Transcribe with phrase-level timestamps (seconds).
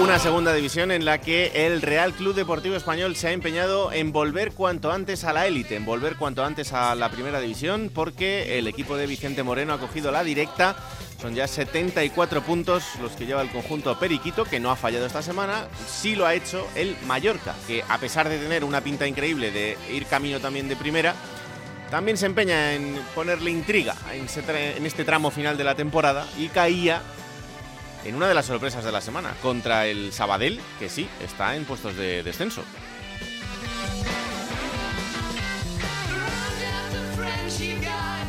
[0.00, 4.12] Una segunda división en la que el Real Club Deportivo Español se ha empeñado en
[4.12, 8.58] volver cuanto antes a la élite, en volver cuanto antes a la primera división, porque
[8.58, 10.74] el equipo de Vicente Moreno ha cogido la directa.
[11.20, 15.20] Son ya 74 puntos los que lleva el conjunto Periquito, que no ha fallado esta
[15.20, 15.68] semana.
[15.86, 19.76] Sí lo ha hecho el Mallorca, que a pesar de tener una pinta increíble de
[19.92, 21.14] ir camino también de primera,
[21.90, 27.02] también se empeña en ponerle intriga en este tramo final de la temporada y caía
[28.04, 31.64] en una de las sorpresas de la semana, contra el Sabadell, que sí, está en
[31.64, 32.62] puestos de descenso.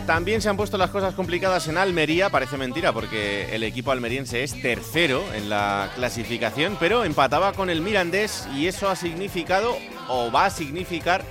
[0.06, 4.44] También se han puesto las cosas complicadas en Almería, parece mentira porque el equipo almeriense
[4.44, 9.78] es tercero en la clasificación, pero empataba con el Mirandés y eso ha significado
[10.10, 11.24] o va a significar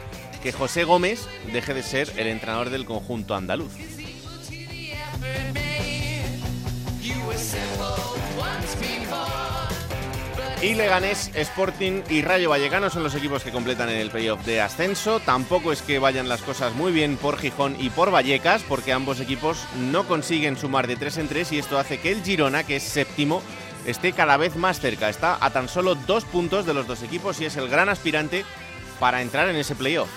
[0.42, 3.72] que José Gómez deje de ser el entrenador del conjunto andaluz.
[10.62, 15.18] Y Leganés, Sporting y Rayo Vallecano son los equipos que completan el playoff de ascenso.
[15.20, 19.20] Tampoco es que vayan las cosas muy bien por Gijón y por Vallecas, porque ambos
[19.20, 22.76] equipos no consiguen sumar de 3 en 3 y esto hace que el Girona, que
[22.76, 23.42] es séptimo,
[23.86, 25.08] esté cada vez más cerca.
[25.08, 28.44] Está a tan solo dos puntos de los dos equipos y es el gran aspirante
[28.98, 30.10] para entrar en ese playoff.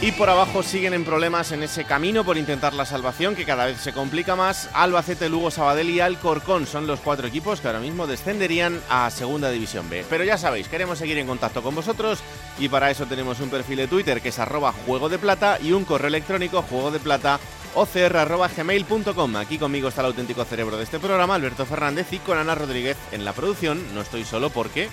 [0.00, 3.66] Y por abajo siguen en problemas en ese camino por intentar la salvación que cada
[3.66, 4.68] vez se complica más.
[4.74, 9.50] Albacete, Lugo, Sabadell y Alcorcón son los cuatro equipos que ahora mismo descenderían a Segunda
[9.50, 10.04] División B.
[10.10, 12.18] Pero ya sabéis, queremos seguir en contacto con vosotros
[12.58, 15.72] y para eso tenemos un perfil de Twitter que es arroba juego de plata y
[15.72, 17.40] un correo electrónico juego de plata
[17.74, 19.36] ocr.gmail.com.
[19.36, 22.96] Aquí conmigo está el auténtico cerebro de este programa, Alberto Fernández, y con Ana Rodríguez
[23.12, 23.82] en la producción.
[23.94, 24.88] No estoy solo porque...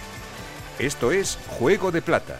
[0.80, 2.40] Esto es Juego de Plata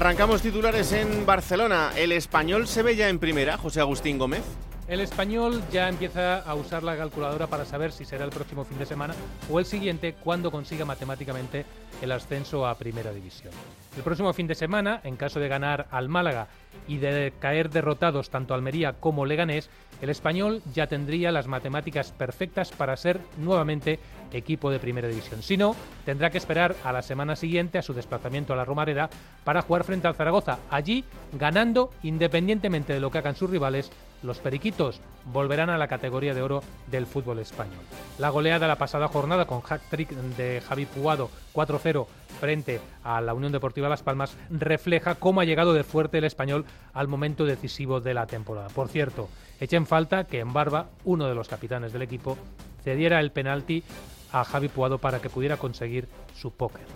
[0.00, 1.90] Arrancamos titulares en Barcelona.
[1.94, 4.40] El español se ve ya en primera, José Agustín Gómez.
[4.88, 8.78] El español ya empieza a usar la calculadora para saber si será el próximo fin
[8.78, 9.14] de semana
[9.50, 11.66] o el siguiente cuando consiga matemáticamente
[12.00, 13.52] el ascenso a Primera División.
[13.96, 16.46] El próximo fin de semana, en caso de ganar al Málaga
[16.86, 19.68] y de caer derrotados tanto Almería como Leganés,
[20.00, 23.98] el español ya tendría las matemáticas perfectas para ser nuevamente
[24.32, 25.42] equipo de primera división.
[25.42, 25.74] Si no,
[26.04, 29.10] tendrá que esperar a la semana siguiente a su desplazamiento a la Romareda
[29.42, 30.60] para jugar frente al Zaragoza.
[30.70, 33.90] Allí, ganando, independientemente de lo que hagan sus rivales,
[34.22, 37.80] los periquitos volverán a la categoría de oro del fútbol español.
[38.18, 42.06] La goleada la pasada jornada con hack-trick de Javi Puado 4-0
[42.40, 46.64] frente a la Unión Deportiva Las Palmas refleja cómo ha llegado de fuerte el español
[46.92, 48.68] al momento decisivo de la temporada.
[48.68, 49.28] Por cierto,
[49.60, 52.36] echen falta que en Barba, uno de los capitanes del equipo,
[52.82, 53.84] cediera el penalti
[54.32, 56.86] a Javi Puado para que pudiera conseguir su póker.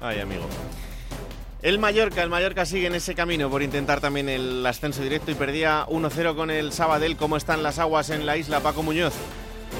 [0.00, 0.44] Ay, amigo.
[1.62, 5.34] El Mallorca, el Mallorca sigue en ese camino por intentar también el ascenso directo y
[5.34, 7.16] perdía 1-0 con el Sabadell.
[7.16, 9.14] ¿Cómo están las aguas en la isla, Paco Muñoz?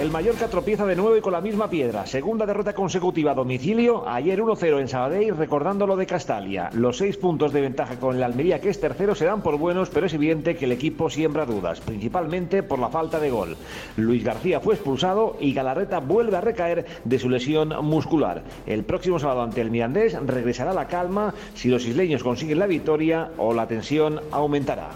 [0.01, 2.07] El Mallorca tropieza de nuevo y con la misma piedra.
[2.07, 4.09] Segunda derrota consecutiva a domicilio.
[4.09, 6.71] Ayer 1-0 en Sabadell, recordando lo de Castalia.
[6.73, 9.91] Los seis puntos de ventaja con el Almería, que es tercero, se dan por buenos,
[9.91, 13.57] pero es evidente que el equipo siembra dudas, principalmente por la falta de gol.
[13.97, 18.43] Luis García fue expulsado y Galarreta vuelve a recaer de su lesión muscular.
[18.67, 23.31] El próximo sábado ante el Mirandés regresará la calma si los isleños consiguen la victoria
[23.37, 24.89] o la tensión aumentará.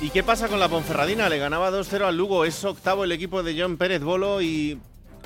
[0.00, 1.28] ¿Y qué pasa con la Ponferradina?
[1.28, 4.78] Le ganaba 2-0 al Lugo, es octavo el equipo de John Pérez Bolo y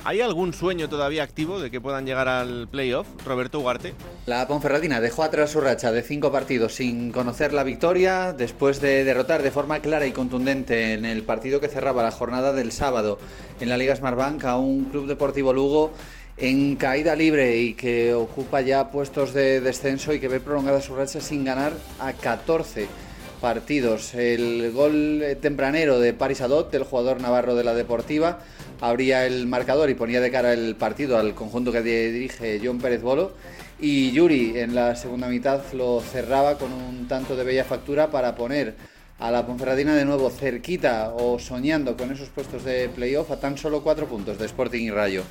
[0.05, 3.93] ¿Hay algún sueño todavía activo de que puedan llegar al playoff, Roberto Ugarte?
[4.25, 9.05] La Ponferradina dejó atrás su racha de cinco partidos sin conocer la victoria después de
[9.05, 13.17] derrotar de forma clara y contundente en el partido que cerraba la jornada del sábado
[13.61, 15.93] en la Liga Smartbank a un Club Deportivo Lugo
[16.35, 20.95] en caída libre y que ocupa ya puestos de descenso y que ve prolongada su
[20.95, 22.87] racha sin ganar a 14
[23.43, 24.15] partidos.
[24.15, 28.39] El gol tempranero de Paris Adot, el jugador navarro de la Deportiva,
[28.79, 33.01] abría el marcador y ponía de cara el partido al conjunto que dirige John Pérez
[33.01, 33.33] Bolo.
[33.81, 38.33] Y Yuri en la segunda mitad lo cerraba con un tanto de bella factura para
[38.33, 38.75] poner
[39.19, 43.57] a la Ponferradina de nuevo cerquita o soñando con esos puestos de playoff a tan
[43.57, 45.23] solo cuatro puntos de Sporting y Rayo.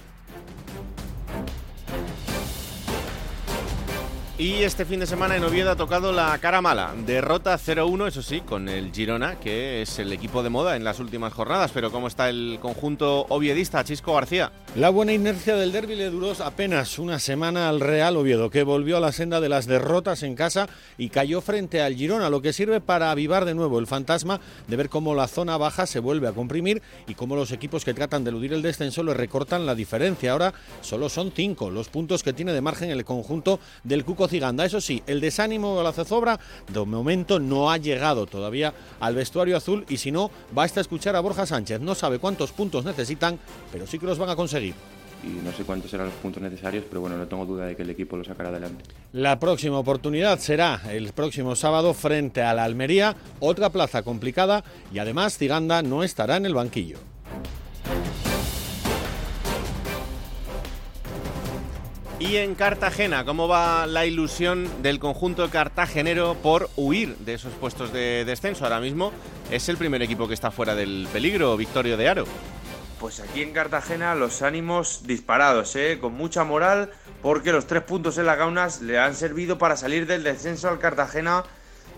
[4.42, 6.92] Y este fin de semana en Oviedo ha tocado la cara mala.
[7.06, 10.98] Derrota 0-1, eso sí, con el Girona, que es el equipo de moda en las
[10.98, 11.70] últimas jornadas.
[11.72, 14.50] Pero ¿cómo está el conjunto oviedista, Chisco García?
[14.74, 18.96] La buena inercia del derby le duró apenas una semana al Real Oviedo, que volvió
[18.96, 20.66] a la senda de las derrotas en casa
[20.96, 24.76] y cayó frente al Girona, lo que sirve para avivar de nuevo el fantasma de
[24.76, 28.24] ver cómo la zona baja se vuelve a comprimir y cómo los equipos que tratan
[28.24, 30.32] de eludir el descenso le recortan la diferencia.
[30.32, 34.64] Ahora solo son cinco los puntos que tiene de margen el conjunto del Cuco Ciganda.
[34.64, 36.40] Eso sí, el desánimo de la zozobra
[36.72, 41.20] de momento no ha llegado todavía al vestuario azul y si no, basta escuchar a
[41.20, 41.78] Borja Sánchez.
[41.82, 43.38] No sabe cuántos puntos necesitan,
[43.70, 46.84] pero sí que los van a conseguir y no sé cuántos serán los puntos necesarios,
[46.88, 48.84] pero bueno, no tengo duda de que el equipo lo sacará adelante.
[49.12, 54.98] La próxima oportunidad será el próximo sábado frente a la Almería, otra plaza complicada y
[54.98, 56.98] además Ciganda no estará en el banquillo.
[62.18, 67.92] Y en Cartagena, ¿cómo va la ilusión del conjunto cartagenero por huir de esos puestos
[67.92, 68.62] de descenso?
[68.62, 69.10] Ahora mismo
[69.50, 72.24] es el primer equipo que está fuera del peligro, Victorio de Aro.
[73.02, 75.98] Pues aquí en Cartagena los ánimos disparados, ¿eh?
[76.00, 80.06] con mucha moral, porque los tres puntos en las gaunas le han servido para salir
[80.06, 81.42] del descenso al Cartagena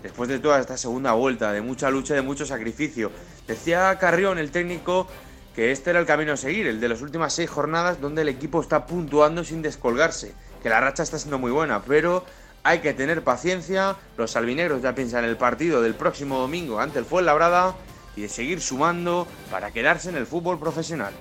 [0.01, 3.11] después de toda esta segunda vuelta, de mucha lucha, de mucho sacrificio.
[3.47, 5.07] Decía Carrión, el técnico,
[5.55, 8.29] que este era el camino a seguir, el de las últimas seis jornadas donde el
[8.29, 12.25] equipo está puntuando sin descolgarse, que la racha está siendo muy buena, pero
[12.63, 16.97] hay que tener paciencia, los albinegros ya piensan en el partido del próximo domingo ante
[16.97, 17.75] el Fuenlabrada
[18.15, 21.13] y de seguir sumando para quedarse en el fútbol profesional.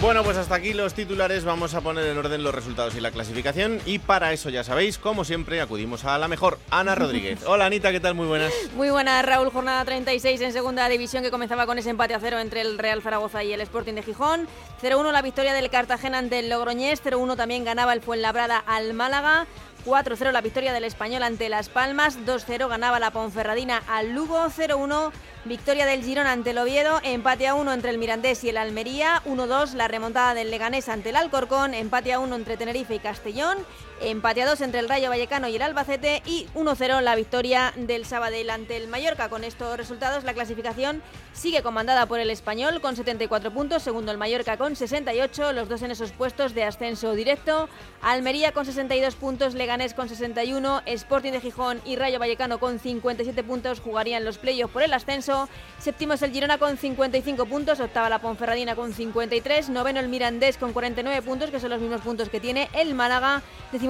[0.00, 1.44] Bueno, pues hasta aquí los titulares.
[1.44, 3.82] Vamos a poner en orden los resultados y la clasificación.
[3.84, 7.40] Y para eso, ya sabéis, como siempre, acudimos a la mejor, Ana Rodríguez.
[7.46, 8.14] Hola Anita, ¿qué tal?
[8.14, 8.50] Muy buenas.
[8.74, 9.50] Muy buenas, Raúl.
[9.50, 13.02] Jornada 36 en segunda división que comenzaba con ese empate a cero entre el Real
[13.02, 14.48] Zaragoza y el Sporting de Gijón.
[14.82, 17.04] 0-1 la victoria del Cartagena ante el Logroñés.
[17.04, 19.46] 0-1 también ganaba el Fuenlabrada al Málaga.
[19.84, 25.12] 4-0 la victoria del Español ante Las Palmas, 2-0 ganaba la Ponferradina al Lugo, 0-1
[25.44, 29.22] victoria del Girón ante el Oviedo, empate a 1 entre el Mirandés y el Almería,
[29.26, 33.58] 1-2 la remontada del Leganés ante el Alcorcón, empate a 1 entre Tenerife y Castellón
[34.02, 38.06] Empate a dos entre el Rayo Vallecano y el Albacete y 1-0 la victoria del
[38.06, 39.28] Sabadell ante el Mallorca.
[39.28, 41.02] Con estos resultados la clasificación
[41.34, 45.82] sigue comandada por el Español con 74 puntos, segundo el Mallorca con 68, los dos
[45.82, 47.68] en esos puestos de ascenso directo.
[48.00, 53.44] Almería con 62 puntos, Leganés con 61, Sporting de Gijón y Rayo Vallecano con 57
[53.44, 55.46] puntos jugarían los playoffs por el ascenso.
[55.78, 60.56] Séptimo es el Girona con 55 puntos, octava la Ponferradina con 53, noveno el Mirandés
[60.56, 63.42] con 49 puntos, que son los mismos puntos que tiene el Málaga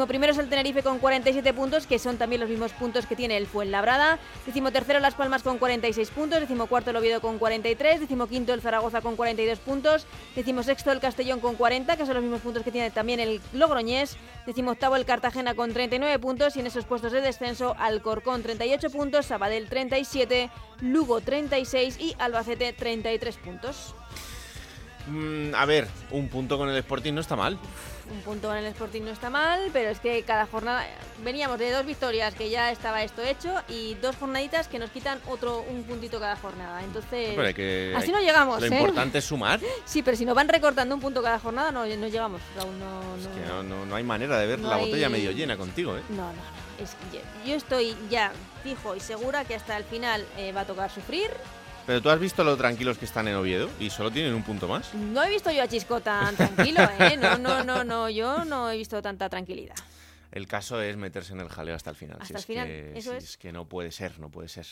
[0.06, 3.36] primero es el Tenerife con 47 puntos, que son también los mismos puntos que tiene
[3.36, 4.18] el Fuenlabrada.
[4.46, 6.40] Decimo tercero Las Palmas con 46 puntos.
[6.40, 8.00] Decimo cuarto el Oviedo con 43.
[8.00, 10.06] Decimo quinto el Zaragoza con 42 puntos.
[10.36, 13.40] Decimo sexto el Castellón con 40, que son los mismos puntos que tiene también el
[13.52, 14.16] Logroñés.
[14.46, 16.56] Decimo octavo el Cartagena con 39 puntos.
[16.56, 22.72] Y en esos puestos de descenso Alcorcón 38 puntos, Sabadell 37, Lugo 36 y Albacete
[22.72, 23.94] 33 puntos.
[25.06, 27.58] Mm, a ver, un punto con el Sporting no está mal
[28.10, 30.86] un punto en el Sporting no está mal, pero es que cada jornada
[31.22, 35.20] veníamos de dos victorias que ya estaba esto hecho y dos jornaditas que nos quitan
[35.28, 36.82] otro un puntito cada jornada.
[36.82, 37.38] Entonces,
[37.96, 38.60] así no llegamos.
[38.60, 38.78] Lo ¿eh?
[38.78, 39.60] importante es sumar.
[39.84, 43.26] Sí, pero si nos van recortando un punto cada jornada no, no llegamos, No, es
[43.26, 46.02] que no, hay manera de ver la botella medio llena contigo, ¿eh?
[46.10, 46.60] No, no.
[46.82, 46.96] Es
[47.44, 51.30] yo, estoy ya fijo y segura que hasta el final eh, va a tocar sufrir
[51.90, 54.68] pero tú has visto lo tranquilos que están en Oviedo y solo tienen un punto
[54.68, 54.94] más.
[54.94, 57.16] No he visto yo a Chisco tan tranquilo, ¿eh?
[57.16, 59.74] No, no, no, no, yo no he visto tanta tranquilidad.
[60.30, 62.18] El caso es meterse en el jaleo hasta el final.
[62.20, 63.36] Hasta el final, que, eso es.
[63.36, 64.66] que no puede ser, no puede ser.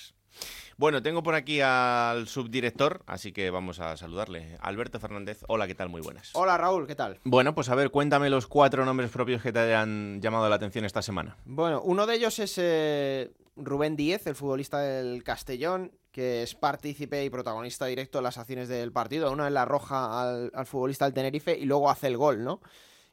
[0.76, 4.56] Bueno, tengo por aquí al subdirector, así que vamos a saludarle.
[4.60, 5.88] Alberto Fernández, hola, ¿qué tal?
[5.88, 6.30] Muy buenas.
[6.34, 7.18] Hola Raúl, ¿qué tal?
[7.24, 10.84] Bueno, pues a ver, cuéntame los cuatro nombres propios que te hayan llamado la atención
[10.84, 11.36] esta semana.
[11.46, 17.24] Bueno, uno de ellos es eh, Rubén Díez, el futbolista del Castellón, que es partícipe
[17.24, 19.32] y protagonista directo en las acciones del partido.
[19.32, 22.60] Uno en la roja al, futbolista del Tenerife y luego hace el gol, ¿no?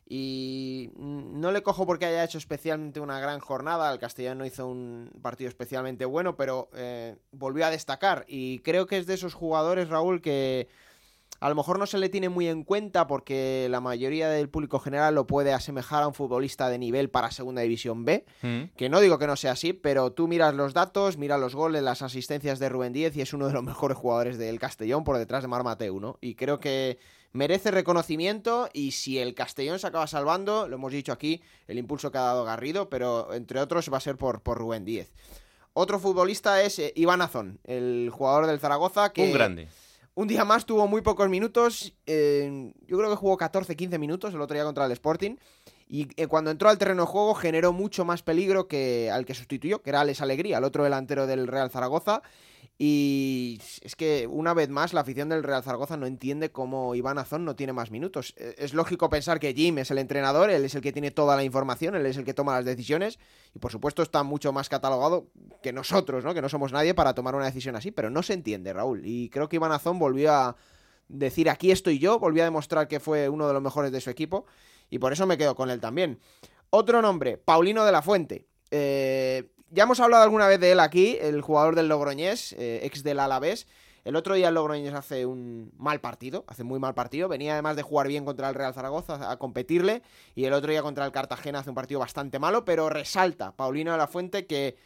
[0.07, 3.91] Y no le cojo porque haya hecho especialmente una gran jornada.
[3.91, 8.23] El Castellano hizo un partido especialmente bueno, pero eh, volvió a destacar.
[8.27, 10.67] Y creo que es de esos jugadores, Raúl, que
[11.39, 14.79] a lo mejor no se le tiene muy en cuenta porque la mayoría del público
[14.79, 18.63] general lo puede asemejar a un futbolista de nivel para Segunda División B, Mm.
[18.77, 21.83] que no digo que no sea así, pero tú miras los datos, miras los goles,
[21.83, 25.17] las asistencias de Rubén Díez y es uno de los mejores jugadores del Castellón por
[25.17, 26.17] detrás de Mar Mateu, ¿no?
[26.21, 26.97] Y creo que
[27.33, 32.09] merece reconocimiento y si el Castellón se acaba salvando, lo hemos dicho aquí, el impulso
[32.11, 35.11] que ha dado Garrido, pero entre otros va a ser por, por Rubén Díez.
[35.73, 39.67] Otro futbolista es eh, Iván Azón, el jugador del Zaragoza, que Un grande.
[40.15, 41.93] Un día más tuvo muy pocos minutos.
[42.05, 45.35] eh, yo creo que jugó 14-15 minutos el otro día contra el Sporting.
[45.87, 49.35] Y eh, cuando entró al terreno de juego generó mucho más peligro que al que
[49.35, 52.21] sustituyó, que era Alex Alegría, el otro delantero del Real Zaragoza.
[52.77, 57.17] Y es que una vez más la afición del Real Zaragoza no entiende cómo Iván
[57.17, 58.33] Azón no tiene más minutos.
[58.37, 61.37] Eh, Es lógico pensar que Jim es el entrenador, él es el que tiene toda
[61.37, 63.17] la información, él es el que toma las decisiones
[63.53, 65.27] y por supuesto está mucho más catalogado
[65.63, 66.33] que nosotros, ¿no?
[66.33, 69.03] Que no somos nadie para tomar una decisión así, pero no se entiende, Raúl.
[69.05, 70.57] Y creo que Iván Azón volvió a
[71.07, 74.09] decir aquí estoy yo, volvió a demostrar que fue uno de los mejores de su
[74.09, 74.45] equipo
[74.89, 76.19] y por eso me quedo con él también.
[76.71, 78.47] Otro nombre, Paulino de la Fuente.
[78.69, 83.03] Eh, ya hemos hablado alguna vez de él aquí, el jugador del Logroñés, eh, ex
[83.03, 83.67] del Alavés.
[84.05, 87.27] El otro día el Logroñés hace un mal partido, hace muy mal partido.
[87.27, 90.01] Venía además de jugar bien contra el Real Zaragoza a competirle.
[90.33, 93.91] Y el otro día contra el Cartagena hace un partido bastante malo, pero resalta Paulino
[93.91, 94.77] de la Fuente que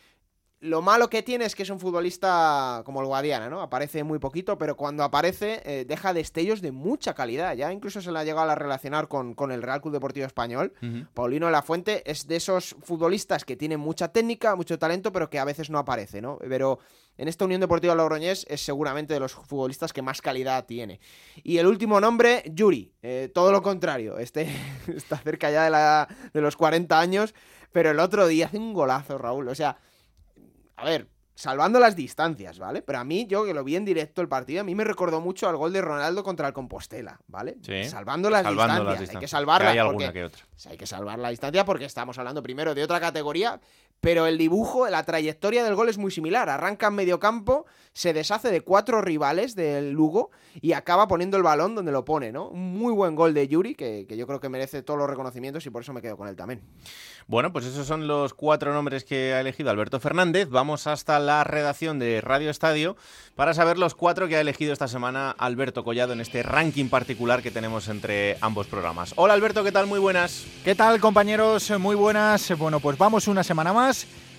[0.62, 3.62] lo malo que tiene es que es un futbolista como el Guadiana, ¿no?
[3.62, 7.56] Aparece muy poquito, pero cuando aparece eh, deja destellos de mucha calidad.
[7.56, 10.74] Ya incluso se la ha llegado a relacionar con, con el Real Club Deportivo Español.
[11.13, 15.30] Paulino de la Fuente es de esos futbolistas que tienen mucha técnica, mucho talento, pero
[15.30, 16.38] que a veces no aparece, ¿no?
[16.39, 16.80] Pero
[17.18, 21.00] en esta Unión Deportiva Logroñés es seguramente de los futbolistas que más calidad tiene.
[21.42, 22.92] Y el último nombre, Yuri.
[23.01, 24.18] Eh, todo lo contrario.
[24.18, 24.50] Este
[24.94, 27.34] está cerca ya de, la, de los 40 años,
[27.72, 29.48] pero el otro día hace un golazo, Raúl.
[29.48, 29.78] O sea,
[30.79, 32.81] a ver, salvando las distancias, ¿vale?
[32.81, 35.21] Pero a mí, yo que lo vi en directo el partido, a mí me recordó
[35.21, 37.57] mucho al gol de Ronaldo contra el Compostela, ¿vale?
[37.62, 37.86] Sí.
[37.86, 38.86] Salvando las Salvando distancias.
[38.86, 39.31] las Hay que distancias.
[39.31, 39.65] salvarla.
[39.67, 40.41] Que hay alguna porque- que otra.
[40.69, 43.59] hay que salvar la distancia porque estamos hablando primero de otra categoría,
[44.01, 46.50] pero el dibujo, la trayectoria del gol es muy similar.
[46.50, 51.44] Arranca en medio campo, se deshace de cuatro rivales del Lugo y acaba poniendo el
[51.44, 52.48] balón donde lo pone, ¿no?
[52.48, 55.65] Un muy buen gol de Yuri que, que yo creo que merece todos los reconocimientos
[55.65, 56.62] y por eso me quedo con él también.
[57.27, 60.50] Bueno, pues esos son los cuatro nombres que ha elegido Alberto Fernández.
[60.50, 62.96] Vamos hasta la redacción de Radio Estadio
[63.36, 67.41] para saber los cuatro que ha elegido esta semana Alberto Collado en este ranking particular
[67.41, 69.13] que tenemos entre ambos programas.
[69.18, 69.88] Hola Alberto, ¿qué tal?
[69.88, 70.46] Muy buenas.
[70.63, 71.72] ¿Qué tal compañeros?
[71.79, 72.58] Muy buenas.
[72.58, 73.88] Bueno, pues vamos una semana más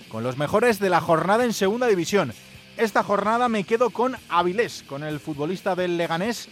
[0.09, 2.33] con los mejores de la jornada en Segunda División.
[2.77, 6.47] Esta jornada me quedo con Avilés, con el futbolista del Leganés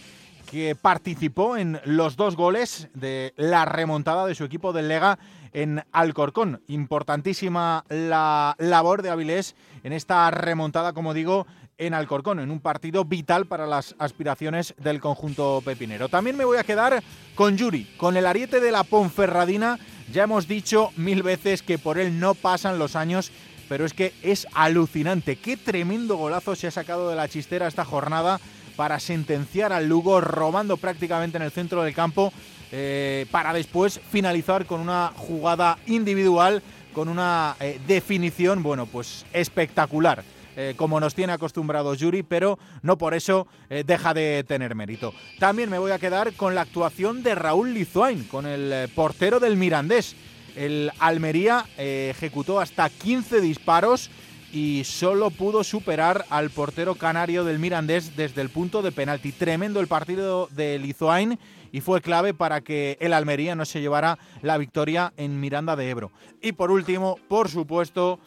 [0.50, 5.18] que participó en los dos goles de la remontada de su equipo del Lega
[5.52, 6.60] en Alcorcón.
[6.68, 11.46] Importantísima la labor de Avilés en esta remontada, como digo,
[11.80, 16.08] en Alcorcón, en un partido vital para las aspiraciones del conjunto pepinero.
[16.08, 17.02] También me voy a quedar
[17.34, 19.78] con Yuri, con el ariete de la Ponferradina.
[20.12, 23.32] Ya hemos dicho mil veces que por él no pasan los años,
[23.68, 25.36] pero es que es alucinante.
[25.36, 28.38] Qué tremendo golazo se ha sacado de la chistera esta jornada
[28.76, 32.30] para sentenciar al Lugo, robando prácticamente en el centro del campo,
[32.72, 40.22] eh, para después finalizar con una jugada individual, con una eh, definición, bueno, pues espectacular
[40.56, 45.12] eh, como nos tiene acostumbrados Yuri, pero no por eso eh, deja de tener mérito.
[45.38, 49.40] También me voy a quedar con la actuación de Raúl Lizuain, con el eh, portero
[49.40, 50.16] del Mirandés.
[50.56, 54.10] El Almería ejecutó hasta 15 disparos
[54.52, 59.30] y solo pudo superar al portero canario del Mirandés desde el punto de penalti.
[59.30, 61.38] Tremendo el partido de Lizuain
[61.72, 65.88] y fue clave para que el Almería no se llevara la victoria en Miranda de
[65.88, 66.10] Ebro.
[66.42, 68.18] Y por último, por supuesto,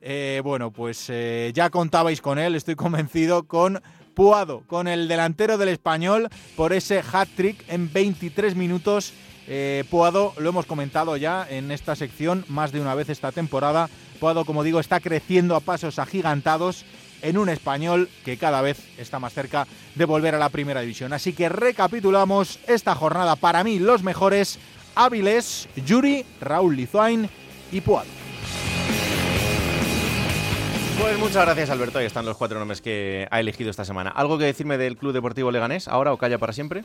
[0.00, 3.82] eh, bueno, pues eh, ya contabais con él, estoy convencido, con
[4.14, 9.12] Puado, con el delantero del español por ese hat-trick en 23 minutos.
[9.46, 13.88] Eh, Puado, lo hemos comentado ya en esta sección más de una vez esta temporada.
[14.18, 16.84] Puado, como digo, está creciendo a pasos agigantados
[17.22, 21.12] en un español que cada vez está más cerca de volver a la primera división.
[21.12, 24.58] Así que recapitulamos esta jornada para mí los mejores
[24.96, 27.30] Áviles, Yuri, Raúl Lizuain
[27.70, 28.17] y Puado.
[30.98, 34.10] Pues muchas gracias Alberto, ahí están los cuatro nombres que ha elegido esta semana.
[34.10, 36.84] ¿Algo que decirme del Club Deportivo Leganés ahora o calla para siempre?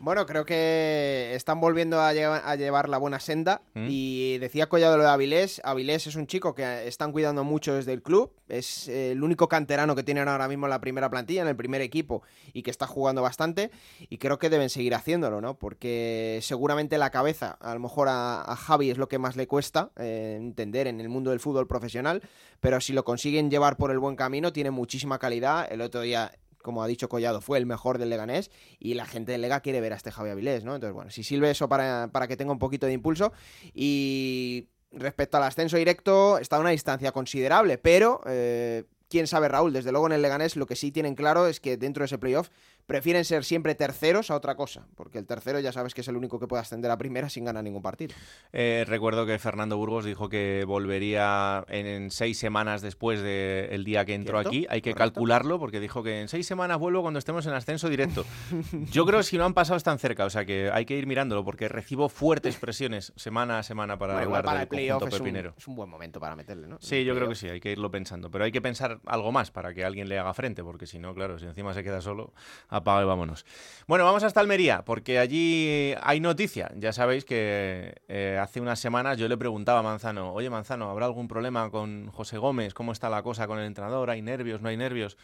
[0.00, 3.62] Bueno, creo que están volviendo a, lleva- a llevar la buena senda.
[3.74, 3.86] Mm.
[3.88, 5.60] Y decía Collado lo de Avilés.
[5.64, 8.32] Avilés es un chico que están cuidando mucho desde el club.
[8.48, 11.56] Es eh, el único canterano que tienen ahora mismo en la primera plantilla, en el
[11.56, 13.70] primer equipo, y que está jugando bastante.
[14.08, 15.58] Y creo que deben seguir haciéndolo, ¿no?
[15.58, 19.46] Porque seguramente la cabeza, a lo mejor a, a Javi es lo que más le
[19.48, 22.22] cuesta eh, entender en el mundo del fútbol profesional.
[22.60, 25.66] Pero si lo consiguen llevar por el buen camino, tiene muchísima calidad.
[25.70, 29.32] El otro día como ha dicho Collado, fue el mejor del Leganés y la gente
[29.32, 30.74] del Lega quiere ver a este Javi Avilés, ¿no?
[30.74, 33.32] Entonces, bueno, si sirve eso para, para que tenga un poquito de impulso
[33.74, 39.72] y respecto al ascenso directo está a una distancia considerable, pero eh, quién sabe Raúl,
[39.72, 42.18] desde luego en el Leganés lo que sí tienen claro es que dentro de ese
[42.18, 42.50] playoff
[42.88, 46.16] prefieren ser siempre terceros a otra cosa, porque el tercero ya sabes que es el
[46.16, 48.14] único que puede ascender a primera sin ganar ningún partido.
[48.50, 54.14] Eh, recuerdo que Fernando Burgos dijo que volvería en, seis semanas después del día que
[54.14, 54.66] entró aquí.
[54.70, 58.24] Hay que calcularlo porque dijo que en seis semanas vuelvo cuando estemos en ascenso directo.
[58.90, 61.06] Yo creo que si no han pasado están cerca, o sea que hay que ir
[61.06, 65.36] mirándolo porque recibo fuertes presiones semana a semana para hablar del el playoff es un,
[65.36, 66.78] es un, buen momento para meterle, ¿no?
[66.80, 69.50] Sí, yo creo que sí, hay que irlo pensando, pero hay que pensar algo más
[69.50, 72.32] para que alguien le haga frente, porque si no, claro, si encima se queda solo,
[72.78, 73.44] apaga y vámonos.
[73.86, 76.70] Bueno, vamos hasta Almería, porque allí hay noticia.
[76.76, 81.06] Ya sabéis que eh, hace unas semanas yo le preguntaba a Manzano, oye Manzano, ¿habrá
[81.06, 82.74] algún problema con José Gómez?
[82.74, 84.10] ¿Cómo está la cosa con el entrenador?
[84.10, 84.60] ¿Hay nervios?
[84.60, 85.16] ¿No hay nervios?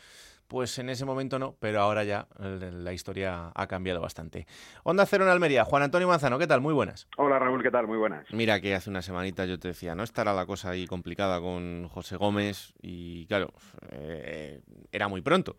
[0.48, 4.46] Pues en ese momento no, pero ahora ya la historia ha cambiado bastante.
[4.82, 6.60] Onda Cero en Almería, Juan Antonio Manzano, ¿qué tal?
[6.60, 7.08] Muy buenas.
[7.16, 7.86] Hola Raúl, ¿qué tal?
[7.86, 8.26] Muy buenas.
[8.30, 11.88] Mira que hace una semanita yo te decía, no estará la cosa ahí complicada con
[11.88, 13.52] José Gómez y claro,
[13.90, 14.60] eh,
[14.92, 15.56] era muy pronto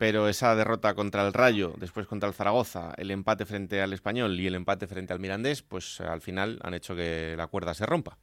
[0.00, 4.40] pero esa derrota contra el Rayo, después contra el Zaragoza, el empate frente al Español
[4.40, 7.84] y el empate frente al Mirandés, pues al final han hecho que la cuerda se
[7.84, 8.16] rompa.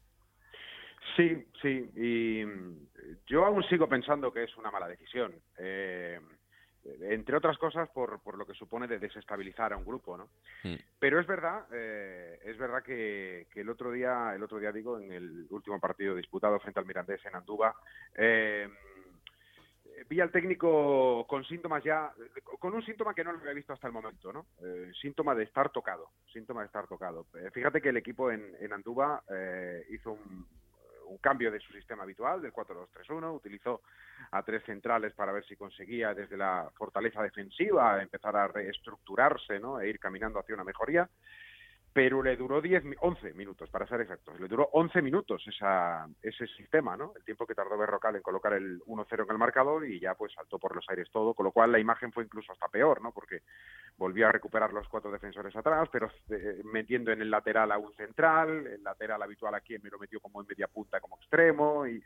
[1.16, 2.42] Sí, sí, y
[3.28, 5.36] yo aún sigo pensando que es una mala decisión.
[5.60, 6.20] Eh,
[7.02, 10.30] entre otras cosas por, por, lo que supone de desestabilizar a un grupo, ¿no?
[10.64, 10.78] Mm.
[10.98, 15.00] Pero es verdad, eh, es verdad que, que, el otro día, el otro día digo,
[15.00, 17.76] en el último partido disputado frente al Mirandés en Andúba,
[18.16, 18.68] eh,
[20.10, 22.12] vi al técnico con síntomas ya,
[22.60, 24.46] con un síntoma que no lo había visto hasta el momento, ¿no?
[24.62, 27.28] Eh, síntoma de estar tocado, síntoma de estar tocado.
[27.36, 30.46] Eh, fíjate que el equipo en, en Anduba eh, hizo un,
[31.22, 33.82] cambio de su sistema habitual, del 4-2-3-1, utilizó
[34.32, 39.80] a tres centrales para ver si conseguía desde la fortaleza defensiva empezar a reestructurarse, ¿no?
[39.80, 41.10] E ir caminando hacia una mejoría
[41.98, 44.40] pero le duró 10, 11 minutos, para ser exactos.
[44.40, 47.14] Le duró 11 minutos esa, ese sistema, ¿no?
[47.16, 50.32] El tiempo que tardó Berrocal en colocar el 1-0 en el marcador y ya pues
[50.32, 53.12] saltó por los aires todo, con lo cual la imagen fue incluso hasta peor, ¿no?
[53.12, 53.42] Porque
[53.98, 57.92] volvió a recuperar los cuatro defensores atrás, pero eh, metiendo en el lateral a un
[57.96, 62.00] central, el lateral habitual aquí me lo metió como en media punta como extremo y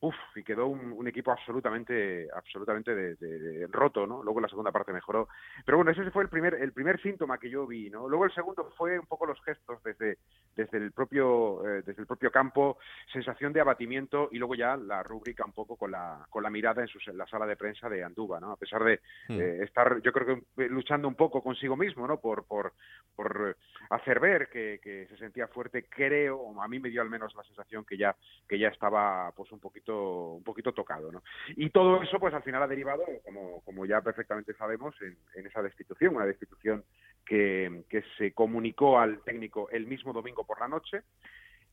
[0.00, 4.22] Uf, y quedó un, equipo absolutamente, absolutamente de, roto, ¿no?
[4.22, 5.28] Luego la segunda parte mejoró.
[5.64, 8.08] Pero bueno, ese fue el primer, el primer síntoma que yo vi, ¿no?
[8.08, 10.18] Luego el segundo fue un poco los gestos desde,
[10.54, 12.78] desde el propio, eh, desde el propio campo,
[13.12, 16.82] sensación de abatimiento y luego ya la rúbrica un poco con la, con la mirada
[16.82, 18.52] en, su, la sala de prensa de Andúba, ¿no?
[18.52, 19.40] A pesar de hmm.
[19.40, 22.20] eh, estar, yo creo que luchando un poco consigo mismo, ¿no?
[22.20, 22.74] Por, por,
[23.16, 23.56] por
[23.90, 27.42] hacer ver que, que se sentía fuerte, creo, a mí me dio al menos la
[27.42, 28.14] sensación que ya,
[28.46, 31.22] que ya estaba, pues un poquito un poquito tocado, ¿no?
[31.56, 35.62] Y todo eso, pues al final ha derivado, como, como ya perfectamente sabemos, en, esa
[35.62, 36.84] destitución, una destitución
[37.24, 41.02] que, que se comunicó al técnico el mismo domingo por la noche,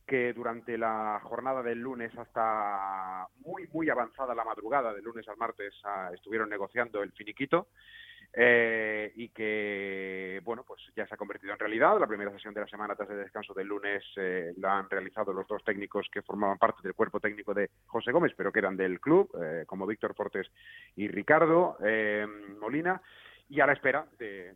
[0.06, 5.36] que durante la jornada del lunes hasta muy, muy avanzada la madrugada, del lunes al
[5.36, 7.68] martes, ah, estuvieron negociando el finiquito
[8.32, 11.98] eh, y que, bueno, pues ya se ha convertido en realidad.
[11.98, 15.32] La primera sesión de la semana tras el descanso del lunes eh, la han realizado
[15.32, 18.76] los dos técnicos que formaban parte del cuerpo técnico de José Gómez, pero que eran
[18.76, 20.50] del club, eh, como Víctor Portes
[20.96, 21.78] y Ricardo
[22.60, 23.00] Molina
[23.48, 24.54] y a la espera de,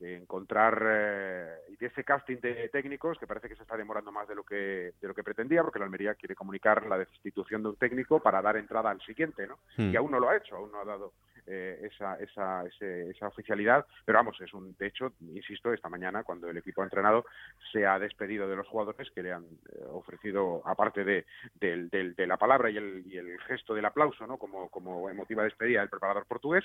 [0.00, 4.34] encontrar y de ese casting de técnicos que parece que se está demorando más de
[4.34, 7.76] lo que de lo que pretendía porque la Almería quiere comunicar la destitución de un
[7.76, 9.92] técnico para dar entrada al siguiente no hmm.
[9.92, 11.12] y aún no lo ha hecho aún no ha dado
[11.46, 16.48] eh, esa, esa, esa oficialidad, pero vamos, es un, de hecho, insisto, esta mañana cuando
[16.48, 17.24] el equipo ha entrenado
[17.72, 22.36] se ha despedido de los jugadores que le han eh, ofrecido, aparte de, de, la
[22.36, 24.38] palabra y el, y el, gesto del aplauso, ¿no?
[24.38, 26.64] como, como emotiva despedida del preparador portugués,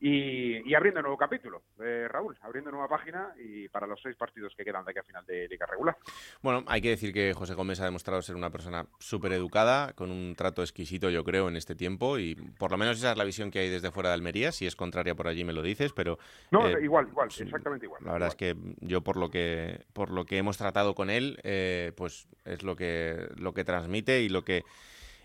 [0.00, 4.54] y, y abriendo nuevo capítulo, eh, Raúl, abriendo nueva página y para los seis partidos
[4.56, 5.96] que quedan de aquí a final de liga regular.
[6.42, 10.10] Bueno, hay que decir que José Gómez ha demostrado ser una persona súper educada, con
[10.10, 13.24] un trato exquisito, yo creo, en este tiempo, y por lo menos esa es la
[13.24, 14.52] visión que hay desde fuera de Almería.
[14.52, 16.18] Si es contraria por allí me lo dices, pero
[16.50, 18.02] no, eh, igual, igual, exactamente igual.
[18.04, 21.38] La verdad es que yo por lo que por lo que hemos tratado con él,
[21.42, 24.64] eh, pues es lo que lo que transmite y lo que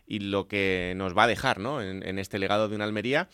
[0.07, 1.81] y lo que nos va a dejar ¿no?
[1.81, 3.27] en, este legado de una Almería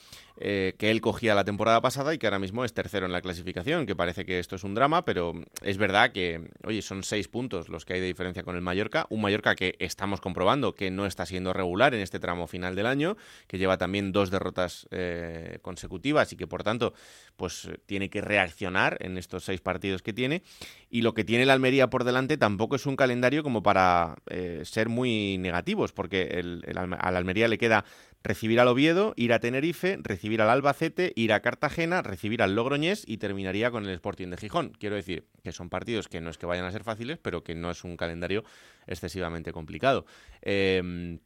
[0.43, 3.21] eh, que él cogía la temporada pasada y que ahora mismo es tercero en la
[3.21, 7.27] clasificación, que parece que esto es un drama, pero es verdad que, oye, son seis
[7.27, 10.89] puntos los que hay de diferencia con el Mallorca, un Mallorca que estamos comprobando que
[10.89, 14.88] no está siendo regular en este tramo final del año, que lleva también dos derrotas
[14.89, 16.93] eh, consecutivas y que por tanto
[17.36, 20.41] pues tiene que reaccionar en estos seis partidos que tiene,
[20.89, 24.62] y lo que tiene la Almería por delante tampoco es un calendario como para eh,
[24.63, 27.86] ser muy negativos, porque el al Almería le queda
[28.24, 33.04] recibir al Oviedo, ir a Tenerife, recibir al Albacete, ir a Cartagena, recibir al Logroñés
[33.08, 34.74] y terminaría con el Sporting de Gijón.
[34.80, 37.56] Quiero decir que son partidos que no es que vayan a ser fáciles, pero que
[37.56, 38.43] no es un calendario
[38.86, 40.06] excesivamente complicado.
[40.41, 41.19] Em,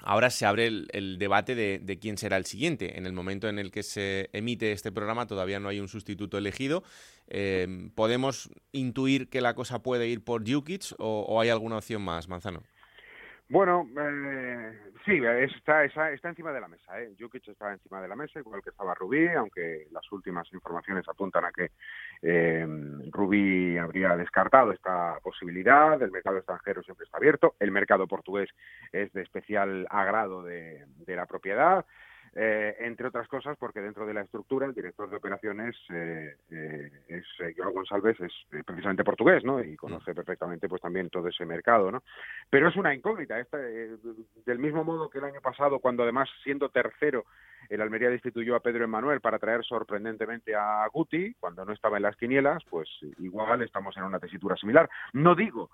[0.00, 2.98] ahora se abre el, debate de, quién será el siguiente.
[2.98, 6.36] En el momento en el que se emite este programa todavía no hay un sustituto
[6.36, 6.82] elegido.
[7.28, 12.26] Em, ¿Podemos intuir que la cosa puede ir por Jukic o hay alguna opción más,
[12.28, 12.62] Manzano?
[13.50, 17.00] Bueno, eh, sí, está, está, está, encima de la mesa.
[17.00, 17.12] ¿eh?
[17.18, 21.44] Jukic está encima de la mesa, igual que estaba Rubí, aunque las últimas informaciones apuntan
[21.44, 21.72] a que
[22.22, 22.64] eh,
[23.10, 26.00] Rubí habría descartado esta posibilidad.
[26.00, 27.56] El mercado extranjero siempre está abierto.
[27.58, 28.48] El mercado portugués
[28.92, 31.84] es de especial agrado de, de la propiedad.
[32.32, 36.90] Eh, entre otras cosas porque dentro de la estructura el director de operaciones eh, eh,
[37.08, 37.24] es
[37.56, 38.32] Joao González es
[38.64, 42.04] precisamente portugués no y conoce perfectamente pues también todo ese mercado no
[42.48, 46.68] pero es una incógnita esta, del mismo modo que el año pasado cuando además siendo
[46.68, 47.24] tercero
[47.68, 52.04] el Almería destituyó a Pedro Emanuel para traer sorprendentemente a Guti cuando no estaba en
[52.04, 52.88] las quinielas pues
[53.18, 54.88] igual estamos en una tesitura similar.
[55.12, 55.70] No digo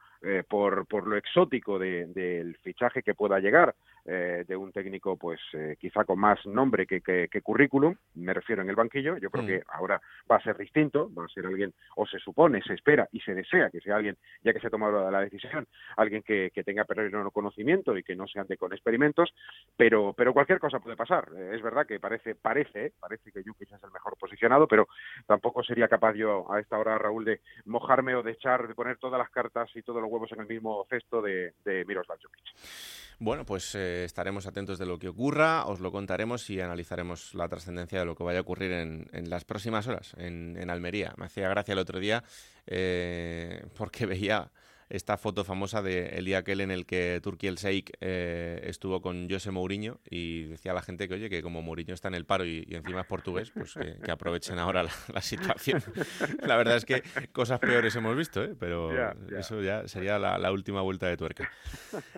[0.49, 3.75] por por lo exótico del fichaje que pueda llegar
[4.07, 5.41] de un técnico pues
[5.79, 9.47] quizá con más nombre que, que, currículum, me refiero en el banquillo, yo creo mm.
[9.47, 13.09] que ahora va a ser distinto, va a ser alguien, o se supone, se espera
[13.13, 15.67] y se desea que sea alguien, ya que se ha tomado la decisión,
[15.97, 19.33] alguien que, que tenga pleno conocimiento y que no se ande con experimentos,
[19.77, 21.29] pero, pero cualquier cosa puede pasar.
[21.53, 24.89] Es verdad que parece, parece, parece que Jukic es el mejor posicionado, pero
[25.27, 28.99] tampoco sería capaz yo a esta hora, Raúl, de mojarme o de echar, de poner
[28.99, 33.06] todas las cartas y todos los huevos en el mismo cesto de, de Miroslav Jukic.
[33.19, 37.49] Bueno, pues eh, estaremos atentos de lo que ocurra, os lo contaremos y analizaremos la
[37.49, 41.15] trascendencia de lo que vaya a ocurrir en, las próximas horas en, Almería.
[41.17, 42.25] Me hacía gracia el otro día
[42.67, 44.51] eh, porque veía
[44.89, 49.03] esta foto famosa de el día aquel en el que Turquía el Sheikh eh, estuvo
[49.03, 52.15] con José Mourinho y decía a la gente que, oye, que como Mourinho está en
[52.15, 55.83] el paro y, encima es portugués, pues que, aprovechen ahora la, situación.
[56.45, 58.55] la verdad es que cosas peores hemos visto, ¿eh?
[58.59, 58.93] pero
[59.37, 61.51] eso ya sería la, última vuelta de tuerca.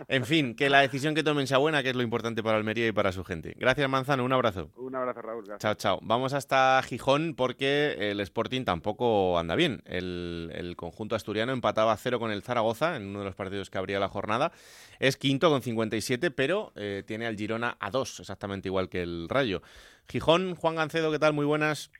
[0.06, 2.86] En fin, que la decisión que tomen sea buena, que es lo importante para Almería
[2.86, 3.54] y para su gente.
[3.56, 4.70] Gracias, Manzano, un abrazo.
[4.76, 5.44] Un abrazo, Raúl.
[5.58, 5.98] Chao, chao.
[6.02, 9.82] Vamos hasta Gijón porque el Sporting tampoco anda bien.
[9.86, 13.34] El, el conjunto asturiano empataba a cero con el Zara Zaragoza, en uno de los
[13.34, 14.52] partidos que abría la jornada.
[14.98, 19.28] Es quinto con 57, pero eh, tiene al Girona a dos, exactamente igual que el
[19.28, 19.62] Rayo.
[20.08, 21.34] Gijón, Juan Gancedo, ¿qué tal?
[21.34, 21.90] Muy buenas.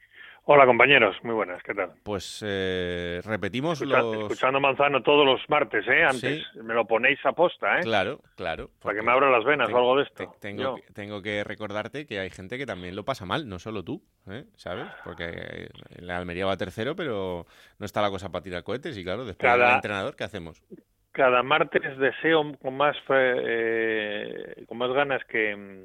[0.51, 1.91] Hola compañeros, muy buenas, ¿qué tal?
[2.03, 6.03] Pues eh, repetimos Escuchando Manzano todos los martes, ¿eh?
[6.03, 7.83] Antes, me lo ponéis a posta, ¿eh?
[7.83, 8.71] Claro, claro.
[8.81, 10.35] Para que me abra las venas o algo de esto.
[10.41, 13.85] tengo, que, tengo que recordarte que hay gente que también lo pasa mal, no solo
[13.85, 14.47] tú, ¿eh?
[14.55, 14.87] ¿sabes?
[15.05, 17.45] Porque la Almería va tercero, pero
[17.79, 20.63] no está la cosa para tirar cohetes y claro, después del entrenador, ¿qué hacemos?
[21.13, 25.85] Cada martes deseo con más, eh, con más ganas que,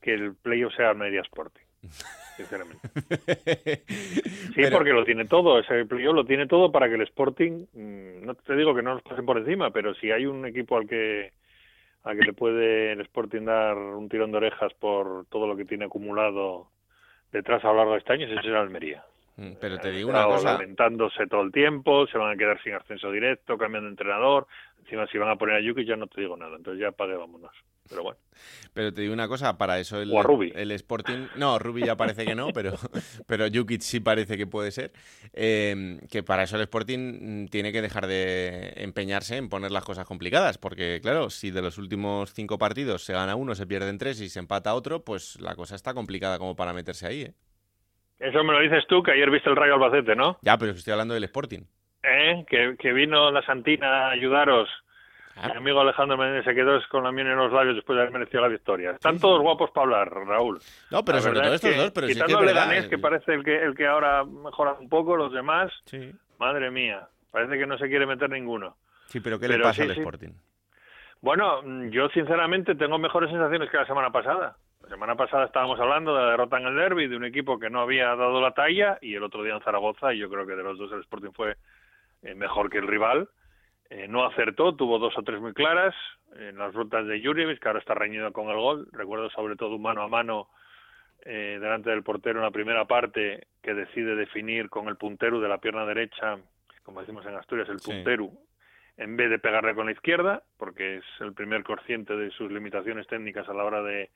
[0.00, 1.66] que el playoff sea Almería Sporting
[2.36, 2.88] sinceramente.
[4.54, 8.34] sí, porque lo tiene todo, ese lo tiene todo para que el Sporting, mm, no
[8.34, 11.32] te digo que no nos pasen por encima, pero si hay un equipo al que
[12.04, 15.64] a que le puede el Sporting dar un tirón de orejas por todo lo que
[15.64, 16.68] tiene acumulado
[17.32, 19.04] detrás a lo largo de este año, ese es el Almería.
[19.36, 20.52] Mm, pero te digo una cosa.
[20.52, 24.46] lamentándose todo el tiempo, se van a quedar sin ascenso directo, cambiando de entrenador.
[24.80, 26.56] Encima, si van a poner a Yuki, ya no te digo nada.
[26.56, 27.52] Entonces, ya pague, vámonos.
[27.88, 28.18] Pero bueno.
[28.72, 30.12] Pero te digo una cosa, para eso el,
[30.54, 31.28] el Sporting.
[31.36, 32.72] No, Rubi ya parece que no, pero,
[33.26, 34.92] pero Jukic sí parece que puede ser.
[35.32, 40.06] Em, que para eso el Sporting tiene que dejar de empeñarse en poner las cosas
[40.06, 40.58] complicadas.
[40.58, 44.28] Porque, claro, si de los últimos cinco partidos se gana uno, se pierden tres y
[44.28, 47.34] se empata otro, pues la cosa está complicada como para meterse ahí, ¿eh?
[48.18, 50.38] Eso me lo dices tú, que ayer viste el Rayo Albacete, ¿no?
[50.40, 51.62] Ya, pero estoy hablando del Sporting.
[52.02, 52.44] ¿Eh?
[52.48, 54.68] Que, vino la Santina a ayudaros.
[55.36, 58.12] Mi amigo Alejandro Menéndez se quedó con la miel en los labios después de haber
[58.12, 58.92] merecido la victoria.
[58.92, 60.60] Están todos guapos para hablar, Raúl.
[60.90, 62.88] No, pero sobre todo estos dos, pero sí que es verdad.
[62.88, 66.12] que parece el que, el que ahora mejora un poco, los demás, sí.
[66.38, 68.76] madre mía, parece que no se quiere meter ninguno.
[69.06, 70.30] Sí, pero ¿qué le pasa al Sporting?
[71.20, 74.56] Bueno, yo sinceramente tengo mejores sensaciones que la semana pasada.
[74.82, 77.70] La semana pasada estábamos hablando de la derrota en el derby de un equipo que
[77.70, 80.54] no había dado la talla y el otro día en Zaragoza y yo creo que
[80.54, 81.56] de los dos el Sporting fue
[82.22, 83.30] eh, mejor que el rival.
[83.90, 85.94] Eh, no acertó, tuvo dos o tres muy claras
[86.36, 88.88] en las rutas de Jurjevic, que ahora está reñido con el gol.
[88.92, 90.48] Recuerdo sobre todo un mano a mano
[91.24, 95.48] eh, delante del portero en la primera parte que decide definir con el puntero de
[95.48, 96.38] la pierna derecha,
[96.82, 98.30] como decimos en Asturias, el puntero,
[98.96, 103.06] en vez de pegarle con la izquierda, porque es el primer consciente de sus limitaciones
[103.06, 104.10] técnicas a la hora de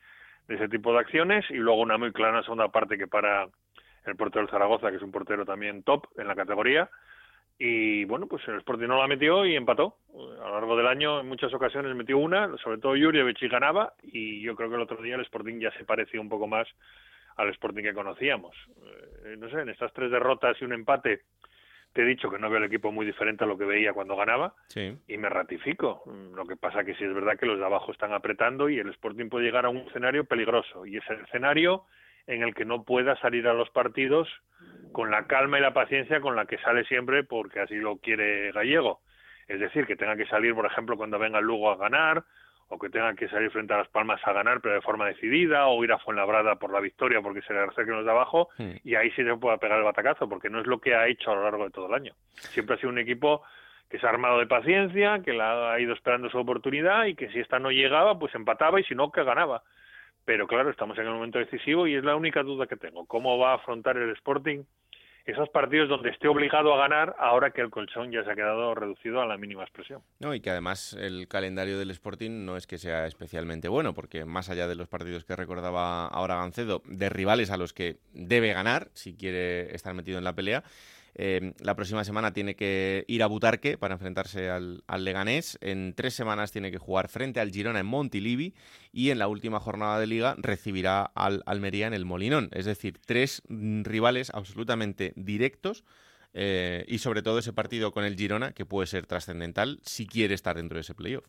[0.48, 1.44] de ese tipo de acciones.
[1.50, 3.46] Y luego una muy clara segunda parte que para
[4.06, 6.90] el portero del Zaragoza, que es un portero también top en la categoría,
[7.58, 9.96] Y bueno, pues el Sporting no la metió y empató.
[10.14, 13.94] A lo largo del año, en muchas ocasiones metió una, sobre todo Jurjevic y ganaba.
[14.02, 16.68] Y yo creo que el otro día el Sporting ya se pareció un poco más
[17.36, 18.54] al Sporting que conocíamos.
[19.24, 21.22] Eh, no sé, en estas tres derrotas y un empate,
[21.92, 24.14] te he dicho que no veo el equipo muy diferente a lo que veía cuando
[24.14, 24.54] ganaba.
[25.08, 26.04] Y me ratifico.
[26.34, 28.90] Lo que pasa que sí es verdad que los de abajo están apretando y el
[28.90, 30.86] Sporting puede llegar a un escenario peligroso.
[30.86, 31.86] Y ese escenario
[32.28, 34.28] en el que no pueda salir a los partidos
[34.92, 38.52] con la calma y la paciencia con la que sale siempre porque así lo quiere
[38.52, 39.00] Gallego.
[39.48, 42.22] Es decir, que tenga que salir, por ejemplo, cuando venga el Lugo a ganar,
[42.68, 45.68] o que tenga que salir frente a Las Palmas a ganar, pero de forma decidida,
[45.68, 48.50] o ir a Fuenlabrada por la victoria porque se le acerquen los de abajo,
[48.84, 51.30] y ahí sí se pueda pegar el batacazo, porque no es lo que ha hecho
[51.30, 52.12] a lo largo de todo el año.
[52.34, 53.42] Siempre ha sido un equipo
[53.88, 57.30] que se ha armado de paciencia, que la ha ido esperando su oportunidad y que
[57.30, 59.62] si esta no llegaba, pues empataba y si no, que ganaba.
[60.28, 63.06] Pero claro, estamos en el momento decisivo y es la única duda que tengo.
[63.06, 64.62] ¿Cómo va a afrontar el Sporting
[65.24, 68.74] esos partidos donde esté obligado a ganar ahora que el colchón ya se ha quedado
[68.74, 70.02] reducido a la mínima expresión?
[70.20, 74.26] No, y que además el calendario del Sporting no es que sea especialmente bueno, porque
[74.26, 78.52] más allá de los partidos que recordaba ahora Gancedo, de rivales a los que debe
[78.52, 80.62] ganar si quiere estar metido en la pelea,
[81.20, 85.58] eh, la próxima semana tiene que ir a Butarque para enfrentarse al, Leganés.
[85.60, 88.54] En tres semanas tiene que jugar frente al Girona en Montilivi
[88.92, 92.50] y en la última jornada de liga recibirá al Almería en el Molinón.
[92.52, 95.84] Es decir, tres rivales absolutamente directos.
[96.34, 100.34] Eh, y sobre todo ese partido con el Girona que puede ser trascendental si quiere
[100.34, 101.24] estar dentro de ese playoff.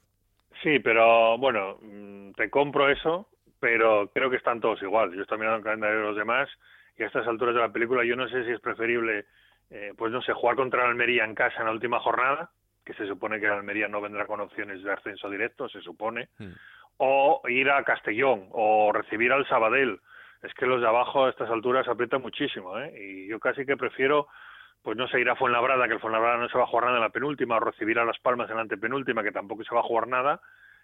[0.61, 5.15] Sí, pero bueno, mm, te compro eso, pero creo que están todos igual.
[5.15, 6.47] Yo estoy mirando el calendario de los demás
[6.97, 9.25] y a estas alturas de la película yo no sé si es preferible
[9.69, 12.49] eh, pues no sé, jugar contra Almería en casa en la última jornada,
[12.85, 16.51] que se supone que Almería no vendrá con opciones de ascenso directo, se supone, hmm.
[16.97, 19.99] o ir a Castellón, o recibir al Sabadell.
[20.41, 22.93] Es que los de abajo a estas alturas aprietan muchísimo, ¿eh?
[22.97, 24.27] Y yo casi que prefiero,
[24.81, 26.97] pues no sé, ir a Fuenlabrada, que el Fuenlabrada no se va a jugar nada
[26.97, 29.81] en la penúltima, o recibir a Las Palmas en la antepenúltima, que tampoco se va
[29.81, 30.41] a jugar nada,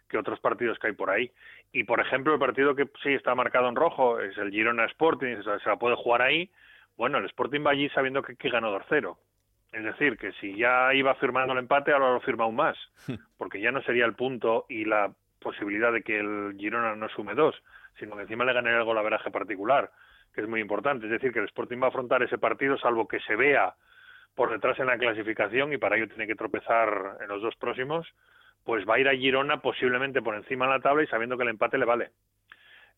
[0.10, 1.32] que otros partidos que hay por ahí.
[1.72, 5.38] Y, por ejemplo, el partido que sí está marcado en rojo es el Girona Sporting,
[5.42, 6.52] se la puede jugar ahí,
[6.98, 9.18] bueno, el Sporting va allí sabiendo que, que ganó 2-0.
[9.72, 12.78] Es decir, que si ya iba firmando el empate, ahora lo firma aún más,
[13.38, 17.36] porque ya no sería el punto y la posibilidad de que el Girona no sume
[17.36, 17.56] dos,
[18.00, 19.92] sino que encima le gane el golaveraje particular,
[20.34, 21.06] que es muy importante.
[21.06, 23.76] Es decir, que el Sporting va a afrontar ese partido, salvo que se vea
[24.34, 28.08] por detrás en la clasificación y para ello tiene que tropezar en los dos próximos,
[28.64, 31.44] pues va a ir a Girona posiblemente por encima de la tabla y sabiendo que
[31.44, 32.12] el empate le vale.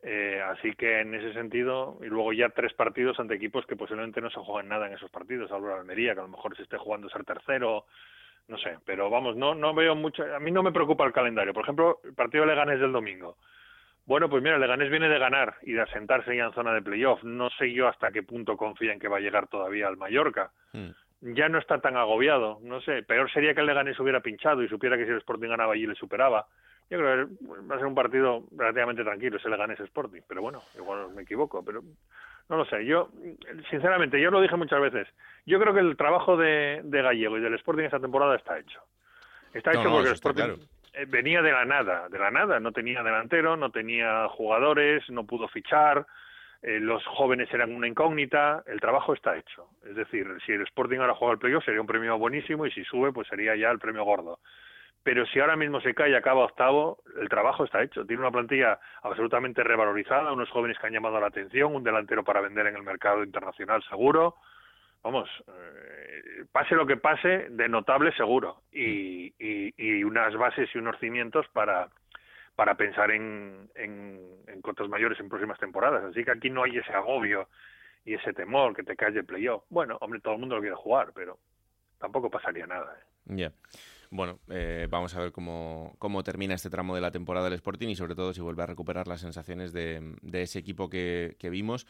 [0.03, 4.21] Eh, así que en ese sentido, y luego ya tres partidos ante equipos que posiblemente
[4.21, 6.77] no se juegan nada en esos partidos, la Almería, que a lo mejor se esté
[6.77, 7.85] jugando ser tercero,
[8.47, 11.53] no sé, pero vamos, no, no veo mucho, a mí no me preocupa el calendario.
[11.53, 13.37] Por ejemplo, el partido de Leganés del domingo.
[14.05, 17.21] Bueno, pues mira, Leganés viene de ganar y de asentarse ya en zona de playoff.
[17.23, 20.51] No sé yo hasta qué punto confía en que va a llegar todavía al Mallorca.
[20.71, 20.91] Hmm.
[21.19, 23.03] Ya no está tan agobiado, no sé.
[23.03, 25.85] Peor sería que el Leganés hubiera pinchado y supiera que si el Sporting ganaba allí
[25.85, 26.47] le superaba.
[26.89, 27.33] Yo creo que
[27.69, 31.09] va a ser un partido relativamente tranquilo, se le gane ese Sporting, pero bueno, igual
[31.13, 31.81] me equivoco, pero
[32.49, 32.85] no lo sé.
[32.85, 33.09] Yo,
[33.69, 35.07] sinceramente, yo lo dije muchas veces,
[35.45, 38.81] yo creo que el trabajo de, Gallego y del Sporting esta temporada está hecho.
[39.53, 43.03] Está hecho porque el Sporting eh, venía de la nada, de la nada, no tenía
[43.03, 46.07] delantero, no tenía jugadores, no pudo fichar,
[46.61, 49.67] eh, los jóvenes eran una incógnita, el trabajo está hecho.
[49.85, 52.85] Es decir, si el Sporting ahora juega el playoff sería un premio buenísimo y si
[52.85, 54.39] sube pues sería ya el premio gordo
[55.07, 58.05] pero si ahora mismo se cae y acaba octavo, el trabajo está hecho.
[58.05, 62.41] Tiene una plantilla absolutamente revalorizada, unos jóvenes que han llamado la atención, un delantero para
[62.41, 64.35] vender en el mercado internacional seguro.
[65.03, 68.63] Vamos, eh, pase lo que pase, de notable seguro.
[68.69, 71.87] Y, y, unas bases y unos cimientos para,
[72.57, 76.03] para pensar en, en, en cotas mayores en próximas temporadas.
[76.03, 77.47] Así que aquí no hay ese agobio
[78.03, 79.63] y ese temor que te cae el playoff.
[79.69, 81.37] Bueno, hombre, todo el mundo lo quiere jugar, pero
[81.97, 82.93] tampoco pasaría nada.
[82.99, 83.03] ¿eh?
[83.27, 83.51] Ya.
[84.09, 87.89] Bueno, eh, vamos a ver cómo, cómo, termina este tramo de la temporada del Sporting
[87.89, 91.85] y sobre todo si vuelve a recuperar las sensaciones de, ese equipo que vimos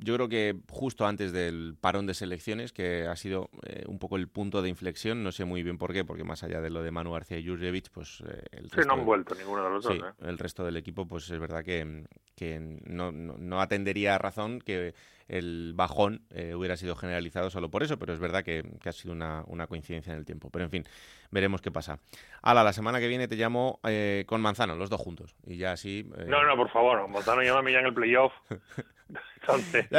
[0.00, 4.16] yo creo que justo antes del parón de selecciones, que ha sido eh, un poco
[4.16, 6.82] el punto de inflexión, no sé muy bien por qué, porque más allá de lo
[6.82, 9.84] de Manu García y Jurjevic, pues eh, el resto, no han vuelto ninguno de los
[9.84, 9.96] dos.
[9.96, 10.02] ¿eh?
[10.20, 12.04] El resto del equipo, pues es verdad que,
[12.36, 14.94] que no, no, atendería a razón que
[15.26, 16.22] el bajón
[16.54, 20.12] hubiera sido generalizado solo por eso, pero es verdad que, ha sido una, una, coincidencia
[20.12, 20.48] en el tiempo.
[20.48, 20.84] Pero en fin,
[21.30, 21.98] veremos qué pasa.
[22.40, 23.78] Ala, la semana que viene te llamo
[24.24, 26.08] con Manzano, los dos juntos, y ya así...
[26.26, 28.32] No, no, por favor, Manzano llámame ya en el playoff.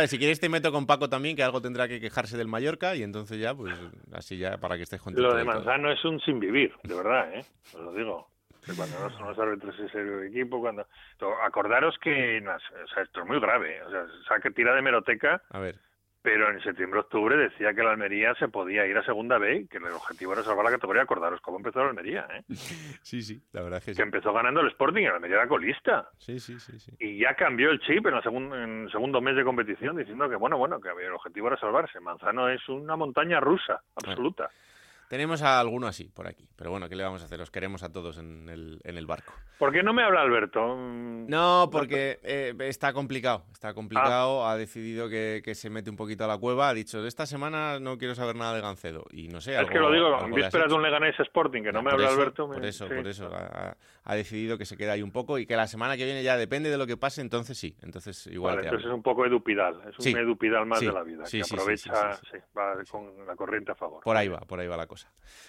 [0.08, 3.04] si quieres te meto con Paco también, que algo tendrá que quejarse del Mallorca y
[3.04, 3.74] entonces ya, pues
[4.14, 5.28] así ya para que estés contento.
[5.28, 7.46] Lo de Manzano es un sin vivir, de verdad, ¿eh?
[7.74, 8.30] Os lo digo.
[8.76, 10.86] cuando no son los árbitros serio de equipo, cuando...
[11.44, 15.42] Acordaros que, o sea, esto es muy grave, o sea, saque tira de meroteca.
[15.50, 15.80] A ver.
[16.22, 19.78] Pero en septiembre-octubre decía que la Almería se podía ir a Segunda B y que
[19.78, 21.04] el objetivo era salvar la categoría.
[21.04, 22.44] Acordaros cómo empezó la Almería, ¿eh?
[23.02, 23.98] Sí, sí, la verdad es que sí.
[23.98, 26.10] Que empezó ganando el Sporting y la Almería era colista.
[26.18, 26.92] Sí, sí, sí, sí.
[27.00, 30.30] Y ya cambió el chip en el segundo, en el segundo mes de competición diciendo
[30.30, 32.00] que, bueno, bueno, que el objetivo era salvarse.
[32.00, 34.50] Manzano es una montaña rusa, absoluta.
[35.10, 37.40] Tenemos a alguno así por aquí, pero bueno, ¿qué le vamos a hacer?
[37.40, 39.34] Los queremos a todos en el, en el barco.
[39.58, 40.76] ¿Por qué no me habla Alberto?
[40.78, 46.26] No, porque eh, está complicado, está complicado, ha decidido que, que se mete un poquito
[46.26, 49.42] a la cueva, ha dicho, esta semana no quiero saber nada de Gancedo, y no
[49.42, 51.84] sé, es algo- que lo digo, en vísperas de un Leganés Sporting, que no Ya,
[51.86, 52.48] me habla eso, Alberto.
[52.48, 52.94] me- Por eso, sí.
[52.94, 53.32] por eso.
[53.34, 56.22] Ha, ha decidido que se queda ahí un poco y que la semana que viene
[56.24, 57.76] ya depende de lo que pase, entonces sí.
[57.82, 60.94] Entonces igual Vale, entonces es un poco edupidal, es un Sí, edupidal más sí, de
[60.94, 62.20] la vida, que aprovecha,
[62.58, 64.04] va con la corriente a favor.
[64.04, 64.99] Por ahí va, por ahí va la cosa.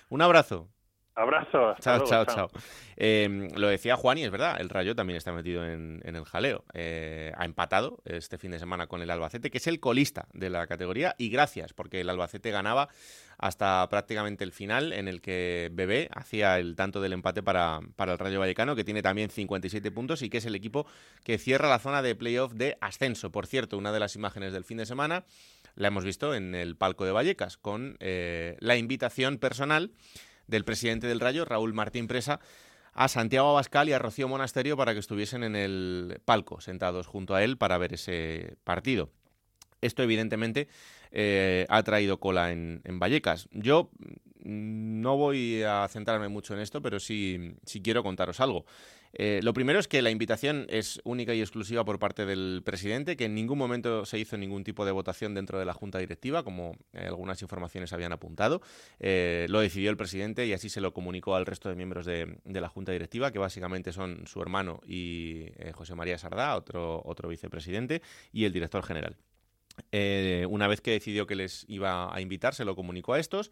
[0.08, 0.68] Un abrazo.
[1.14, 1.70] Abrazo.
[1.70, 2.48] hasta Chao, luego, chao, chao.
[2.48, 2.62] chao.
[2.96, 6.24] Eh, lo decía Juan y es verdad, el Rayo también está metido en, en el
[6.24, 6.64] jaleo.
[6.72, 10.50] Eh, ha empatado este fin de semana con el Albacete, que es el colista de
[10.50, 12.88] la categoría, y gracias, porque el Albacete ganaba
[13.38, 18.12] hasta prácticamente el final, en el que Bebé hacía el tanto del empate para, para
[18.12, 20.86] el Rayo Vallecano, que tiene también 57 puntos y que es el equipo
[21.24, 23.30] que cierra la zona de playoff de ascenso.
[23.30, 25.24] Por cierto, una de las imágenes del fin de semana
[25.80, 29.92] la hemos visto en el palco de Vallecas, con eh, la invitación personal
[30.46, 32.38] del presidente del Rayo, Raúl Martín Presa,
[32.92, 37.34] a Santiago Abascal y a Rocío Monasterio para que estuviesen en el palco, sentados junto
[37.34, 39.10] a él para ver ese partido.
[39.80, 40.68] Esto, evidentemente,
[41.12, 43.48] eh, ha traído cola en, en Vallecas.
[43.50, 43.90] Yo
[44.44, 48.66] mm, no voy a centrarme mucho en esto, pero sí, sí quiero contaros algo.
[49.12, 53.16] Eh, lo primero es que la invitación es única y exclusiva por parte del presidente,
[53.16, 56.44] que en ningún momento se hizo ningún tipo de votación dentro de la junta directiva,
[56.44, 58.62] como eh, algunas informaciones habían apuntado.
[59.00, 62.38] Eh, lo decidió el presidente y así se lo comunicó al resto de miembros de,
[62.44, 68.02] la junta directiva, que básicamente son su hermano y José María Sardá, otro, otro vicepresidente,
[68.32, 69.16] y el director general.
[70.48, 73.50] Una vez que decidió que les iba a invitar, se lo comunicó a estos.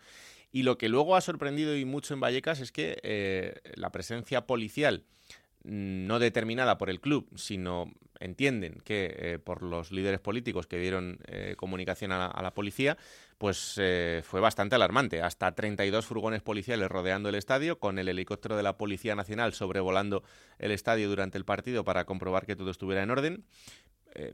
[0.53, 5.05] Y lo que luego ha sorprendido y mucho en Vallecas es que la presencia policial
[5.64, 11.21] no determinada por el club, sino entienden que eh, por los líderes políticos que dieron
[11.27, 12.97] eh, comunicación a la, policía,
[13.38, 15.23] pues eh, fue bastante alarmante.
[15.23, 20.23] Hasta 32 furgones policiales rodeando el estadio, con el helicóptero de la Policía Nacional sobrevolando
[20.59, 23.44] el estadio durante el partido para comprobar que todo estuviera en orden.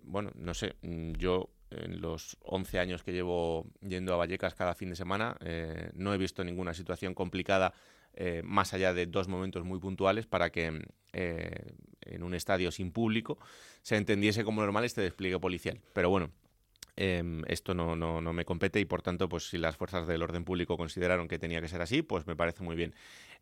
[0.02, 4.74] Bueno, no sé, mm, yo en los 11 años que llevo yendo a Vallecas cada
[4.74, 5.36] fin de semana
[5.92, 7.74] no he visto ninguna situación complicada
[8.16, 11.72] eh, más allá de dos momentos muy puntuales para que eh,
[12.02, 13.38] en un estadio sin público
[13.82, 15.80] se entendiese como normal este despliegue policial.
[15.92, 16.30] Pero bueno,
[16.96, 20.22] eh, esto no, no, no me compete y por tanto, pues si las fuerzas del
[20.22, 22.94] orden público consideraron que tenía que ser así, pues me parece muy bien.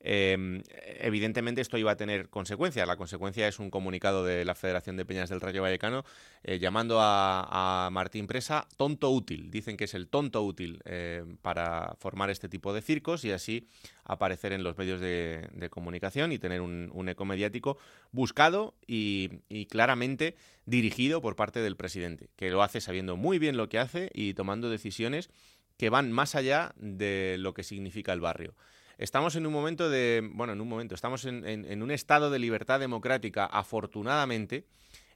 [0.05, 0.63] Eh,
[1.01, 2.87] evidentemente esto iba a tener consecuencias.
[2.87, 6.05] La consecuencia es un comunicado de la Federación de Peñas del Rayo Vallecano
[6.43, 9.51] eh, llamando a, Martín Presa tonto útil.
[9.51, 13.69] Dicen que es el tonto útil eh, para formar este tipo de circos y así
[14.05, 17.79] aparecer en los medios de, comunicación y tener un, un eco mediático
[18.11, 20.35] buscado y, y claramente
[20.67, 24.35] dirigido por parte del presidente, que lo hace sabiendo muy bien lo que hace y
[24.35, 25.31] tomando decisiones
[25.77, 28.55] que van más allá de lo que significa el barrio.
[28.99, 32.39] Estamos en un momento de, bueno, en un momento, estamos en, en- un estado de
[32.39, 34.65] libertad democrática, afortunadamente,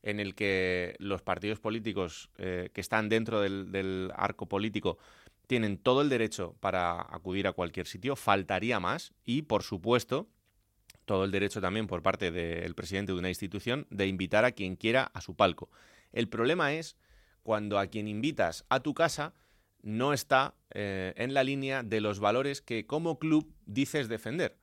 [0.03, 4.99] en el que los partidos políticos eh, que están dentro del arco político
[5.47, 10.27] tienen todo el derecho para acudir a cualquier sitio, faltaría más, y por supuesto,
[11.05, 14.75] todo el derecho también por parte del presidente de una institución de invitar a quien
[14.75, 15.71] quiera a su palco.
[16.13, 16.97] El problema es
[17.47, 19.33] cuando a quien invitas a tu casa
[19.81, 24.59] no está eh, en la línea de los valores que como club dices defender.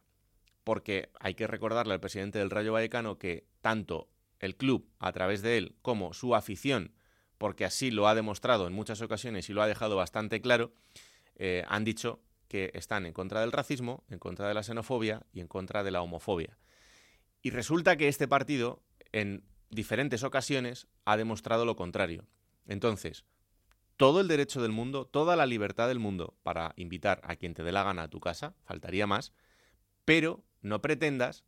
[0.66, 5.42] Porque hay que recordarle al presidente del Rayo Vallecano que tanto el club, a través
[5.42, 6.94] de él, como su afición,
[7.38, 10.74] porque así lo ha demostrado en muchas ocasiones y lo ha dejado bastante claro,
[11.36, 12.20] eh, han dicho
[12.50, 15.92] que están en contra del racismo, en contra de la xenofobia y en contra de
[15.92, 16.58] la homofobia.
[17.42, 22.28] Y resulta que este partido, en diferentes ocasiones, ha demostrado lo contrario.
[22.68, 23.26] Entonces,
[23.98, 27.64] todo el derecho del mundo, toda la libertad del mundo para invitar a quien te
[27.64, 29.34] dé la gana a tu casa, faltaría más,
[30.06, 31.44] pero no pretendas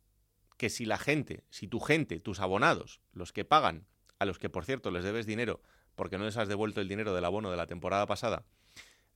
[0.56, 3.86] que si la gente, si tu gente, tus abonados, los que pagan,
[4.18, 5.60] a los que por cierto les debes dinero
[5.94, 8.44] porque no les has devuelto el dinero del abono de la temporada pasada,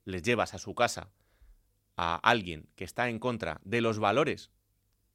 [0.05, 1.11] les llevas a su casa
[1.97, 4.51] a alguien que está en contra de los valores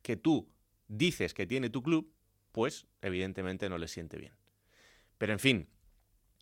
[0.03, 0.47] que tú
[0.87, 2.13] dices que tiene tu club,
[2.51, 4.33] pues evidentemente no les siente bien.
[5.17, 5.69] Pero en fin,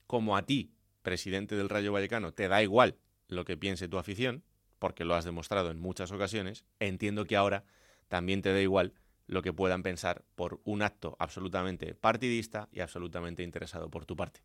[0.08, 2.98] como a ti, presidente del Rayo Vallecano, te da igual
[3.28, 4.44] lo que piense tu afición,
[4.80, 7.64] porque lo has demostrado en muchas ocasiones, entiendo que ahora
[8.08, 8.94] también te da igual
[9.28, 14.42] lo que puedan pensar por un acto absolutamente partidista y absolutamente interesado por tu parte.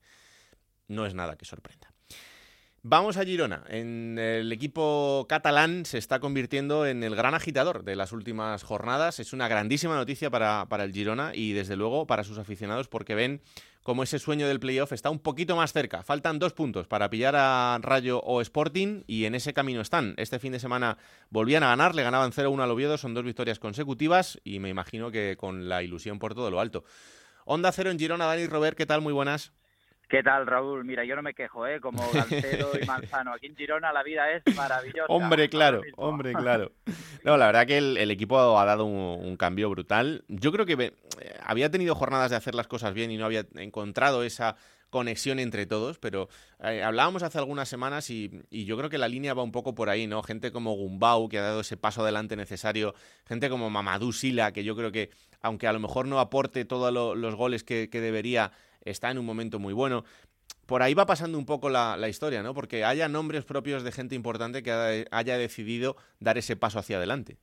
[0.86, 1.92] No es nada que sorprenda.
[2.82, 3.64] Vamos a Girona.
[3.68, 9.18] En el equipo catalán se está convirtiendo en el gran agitador de las últimas jornadas.
[9.18, 13.16] Es una grandísima noticia para, para el Girona y desde luego para sus aficionados porque
[13.16, 13.42] ven
[13.88, 16.02] como ese sueño del playoff está un poquito más cerca.
[16.02, 20.12] Faltan dos puntos para pillar a Rayo o Sporting y en ese camino están.
[20.18, 20.98] Este fin de semana
[21.30, 25.10] volvían a ganar, le ganaban 0-1 al Oviedo, son dos victorias consecutivas y me imagino
[25.10, 26.84] que con la ilusión por todo lo alto.
[27.46, 29.00] Onda Cero en Girona, Dani Robert, ¿qué tal?
[29.00, 29.52] Muy buenas.
[30.08, 30.86] ¿Qué tal, Raúl?
[30.86, 31.80] Mira, yo no me quejo, ¿eh?
[31.82, 33.34] Como Galcedo y Manzano.
[33.34, 35.04] Aquí en Girona la vida es maravillosa.
[35.08, 36.72] Hombre, claro, hombre, claro.
[37.24, 40.24] No, la verdad que el, equipo ha dado un, cambio brutal.
[40.28, 40.92] Yo creo que eh,
[41.44, 44.56] había tenido jornadas de hacer las cosas bien y no había encontrado esa
[44.88, 46.30] conexión entre todos, pero
[46.64, 49.90] eh, hablábamos hace algunas semanas y, yo creo que la línea va un poco por
[49.90, 50.22] ahí, ¿no?
[50.22, 52.94] Gente como Gumbau, que ha dado ese paso adelante necesario,
[53.26, 55.10] gente como Mamadou Sila, que yo creo que,
[55.42, 58.52] aunque a lo mejor no aporte todos los goles que debería,
[58.90, 60.04] está en un momento muy bueno.
[60.66, 62.54] Por ahí va pasando un poco la, historia, ¿no?
[62.54, 67.36] Porque haya nombres propios de gente importante que haya decidido dar ese paso hacia adelante.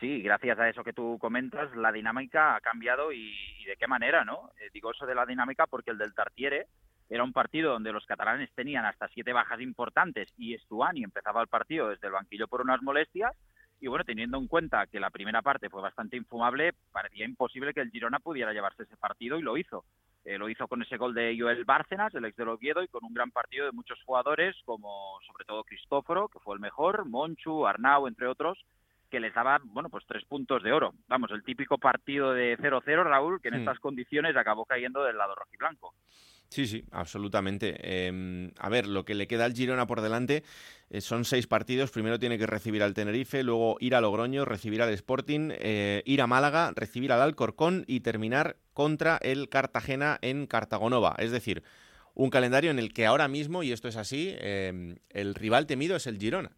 [0.00, 3.32] Sí, gracias a eso que tú comentas, la dinámica ha cambiado y,
[3.66, 4.50] de qué manera, ¿no?
[4.60, 6.66] Eh, digo eso de la dinámica porque el del Tartiere
[7.08, 11.48] era un partido donde los catalanes tenían hasta siete bajas importantes y Estuani empezaba el
[11.48, 13.32] partido desde el banquillo por unas molestias
[13.80, 17.80] y bueno, teniendo en cuenta que la primera parte fue bastante infumable, parecía imposible que
[17.80, 19.84] el Girona pudiera llevarse ese partido y lo hizo.
[20.26, 23.04] Eh, lo hizo con ese gol de Joel Bárcenas, el ex del Oviedo, y con
[23.04, 27.64] un gran partido de muchos jugadores, como sobre todo Cristóforo, que fue el mejor, Monchu,
[27.64, 28.58] Arnau, entre otros,
[29.08, 30.94] que les daba, bueno, pues tres puntos de oro.
[31.06, 35.36] Vamos, el típico partido de 0-0, Raúl, que en estas condiciones acabó cayendo del lado
[35.36, 35.94] rojiblanco.
[36.56, 38.06] Sí, sí, absolutamente.
[38.06, 40.42] Em, a ver, lo que le queda al Girona por delante
[40.88, 41.90] eh, son seis partidos.
[41.90, 46.22] Primero tiene que recibir al Tenerife, luego ir a Logroño, recibir al Sporting, eh, ir
[46.22, 51.14] a Málaga, recibir al Alcorcón y terminar contra el Cartagena en Cartagonova.
[51.18, 51.62] Es decir,
[52.14, 55.94] un calendario en el que ahora mismo, y esto es así, em, el rival temido
[55.94, 56.56] es el Girona.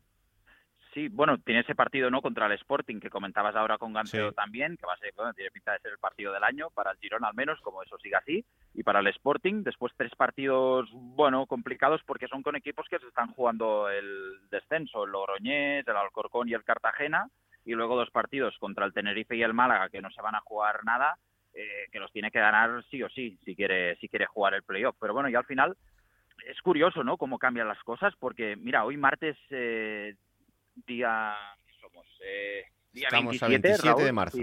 [0.99, 4.77] Sí, bueno, tiene ese partido no contra el Sporting que comentabas ahora con Ganseo también,
[4.77, 6.99] que va a ser, bueno, tiene pinta de ser el partido del año para el
[6.99, 8.45] Girona al menos, como eso siga así,
[8.75, 13.07] y para el Sporting después tres partidos, bueno, complicados porque son con equipos que se
[13.07, 17.29] están jugando el descenso, el Logroñés, el Alcorcón y el Cartagena,
[17.65, 20.41] y luego dos partidos contra el Tenerife y el Málaga que no se van a
[20.41, 21.17] jugar nada,
[21.55, 24.65] eh, que los tiene que ganar sí o sí si quiere si quiere jugar el
[24.65, 24.97] playoff.
[24.99, 25.77] Pero bueno, y al final
[26.45, 27.17] es curioso, ¿no?
[27.17, 30.17] Cómo cambian las cosas, porque mira, hoy martes eh,
[30.87, 31.35] día
[31.81, 34.39] somos eh, día Estamos 27, de marzo.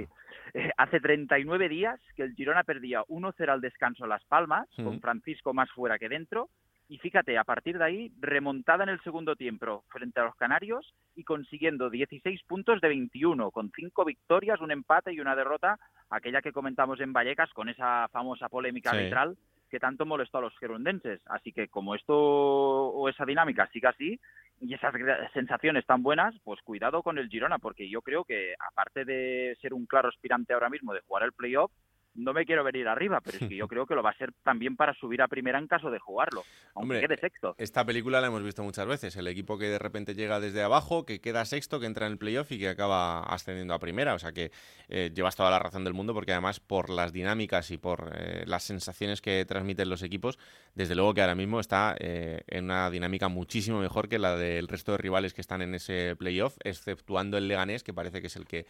[0.54, 5.54] Eh, hace 39 días que el Girona perdía 1-0 al descanso Las Palmas, con Francisco
[5.54, 6.50] más fuera que dentro.
[6.88, 10.94] Y fíjate, a partir de ahí, remontada en el segundo tiempo frente a los Canarios
[11.16, 15.80] y consiguiendo 16 puntos de 21, con 5 victorias, un empate y una derrota,
[16.10, 19.36] aquella que comentamos en Vallecas con esa famosa polémica arbitral
[19.70, 21.22] que tanto molestó a los gerundenses.
[21.26, 24.20] Así que como esto o esa dinámica siga así,
[24.60, 24.94] y esas
[25.34, 29.74] sensaciones tan buenas, pues cuidado con el Girona, porque yo creo que aparte de ser
[29.74, 31.72] un claro aspirante ahora mismo de jugar el playoff,
[32.16, 34.32] no me quiero venir arriba, pero es que yo creo que lo va a ser
[34.44, 36.44] también para subir a primera en caso de jugarlo,
[36.74, 37.56] aunque quede sexto.
[37.58, 41.06] Esta película la hemos visto muchas veces, el equipo que de repente llega desde abajo,
[41.06, 44.20] que queda sexto, que entra en el playoff y que acaba ascendiendo a primera, o
[44.20, 44.52] sea que
[44.90, 48.44] eh, llevas toda la razón del mundo porque además por las dinámicas y por eh,
[48.46, 50.40] las sensaciones que transmiten los equipos,
[50.74, 54.68] desde luego que ahora mismo está eh, en una dinámica muchísimo mejor que la del
[54.68, 58.36] resto de rivales que están en ese playoff, exceptuando el Leganés, que parece que es
[58.36, 58.66] el que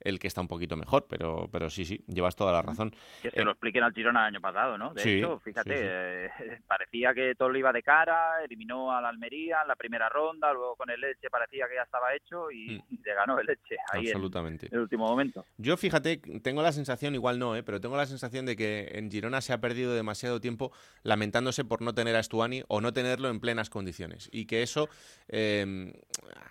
[0.00, 2.94] el que está un poquito mejor, pero, pero sí, sí, llevas toda la razón.
[3.22, 4.94] Que se lo expliquen al Girona el año pasado, ¿no?
[4.94, 6.30] De hecho, fíjate, eh,
[6.66, 10.52] parecía que todo le iba de cara, eliminó a la Almería en la primera ronda,
[10.52, 12.98] luego con el Leche parecía que ya estaba hecho y, mm.
[13.04, 14.66] le ganó el Leche ahí Absolutamente.
[14.66, 15.44] En el último momento.
[15.56, 17.62] Yo, fíjate, tengo la sensación, igual no, ¿eh?
[17.62, 20.72] pero tengo la sensación de que en Girona se ha perdido demasiado tiempo
[21.02, 24.88] lamentándose por no tener a Stuani o no tenerlo en plenas condiciones y que eso
[25.28, 25.92] eh,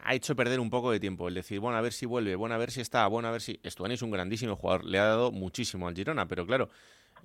[0.03, 2.55] ha hecho perder un poco de tiempo, el decir, bueno, a ver si vuelve, bueno,
[2.55, 3.59] a ver si está, bueno, a ver si...
[3.63, 6.69] Estuani es un grandísimo jugador, le ha dado muchísimo al Girona, pero claro,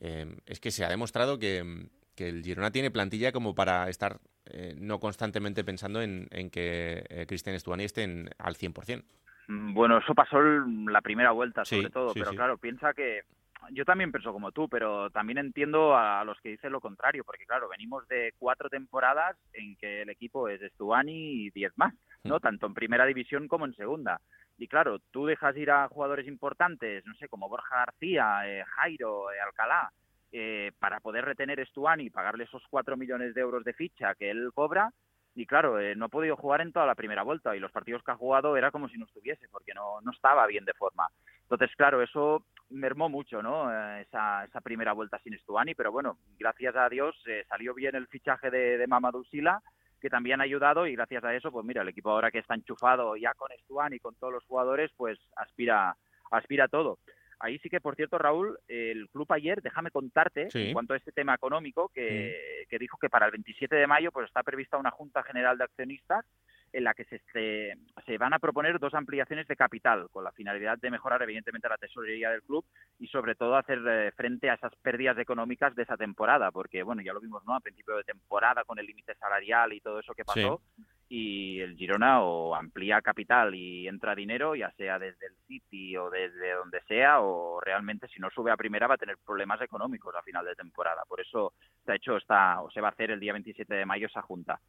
[0.00, 4.74] eh, es que se ha demostrado que, el Girona tiene plantilla como para estar eh,
[4.76, 9.04] no constantemente pensando en, que eh, Cristian Estuani esté en, al 100%.
[9.48, 13.22] Mm, bueno, eso pasó la primera vuelta, sobre todo, pero claro, piensa que
[13.70, 17.46] yo también pienso como tú, pero también entiendo a los que dicen lo contrario, porque
[17.46, 21.94] claro, venimos de cuatro temporadas en que el equipo es Estuani y diez más,
[22.24, 22.36] ¿no?
[22.36, 22.40] Mm.
[22.40, 24.20] Tanto en primera división como en segunda.
[24.58, 29.30] Y claro, tú dejas ir a jugadores importantes, no sé, como Borja García, eh, Jairo,
[29.30, 29.92] eh, Alcalá,
[30.32, 34.30] eh, para poder retener Estuani y pagarle esos cuatro millones de euros de ficha que
[34.30, 34.92] él cobra.
[35.36, 38.10] Y claro, no ha podido jugar en toda la primera vuelta y los partidos que
[38.10, 41.06] ha jugado era como si no estuviese, porque no, no estaba bien de forma.
[41.42, 43.70] Entonces, claro, eso mermó mucho, ¿no?
[43.98, 47.14] esa, esa primera vuelta sin Estuani, pero bueno, gracias a Dios
[47.48, 49.62] salió bien el fichaje de, de Mamadou Sila
[50.00, 52.54] que también ha ayudado y gracias a eso, pues mira, el equipo ahora que está
[52.54, 55.96] enchufado ya con Stuan y con todos los jugadores, pues aspira,
[56.30, 56.98] aspira a todo.
[57.40, 61.12] Ahí sí que, por cierto, Raúl, el club ayer, déjame contarte, en cuanto a este
[61.12, 64.90] tema económico, que, que, dijo que para el 27 de mayo pues está prevista una
[64.90, 66.24] Junta General de Accionistas
[66.72, 70.78] en la que se, se, van a proponer dos ampliaciones de capital, con la finalidad
[70.78, 72.64] de mejorar, evidentemente, la tesorería del club
[72.98, 77.02] y, sobre todo, hacer eh, frente a esas pérdidas económicas de esa temporada, porque, bueno,
[77.02, 80.14] ya lo vimos, ¿no?, a principio de temporada con el límite salarial y todo eso
[80.14, 80.60] que pasó
[81.08, 86.10] y el Girona o amplía capital y entra dinero, ya sea desde el City o
[86.10, 90.14] desde donde sea, o realmente si no sube a primera va a tener problemas económicos
[90.14, 91.02] a final de temporada.
[91.08, 91.54] Por eso
[91.84, 94.22] se ha hecho esta, o se va a hacer el día 27 de mayo esa
[94.22, 94.60] junta.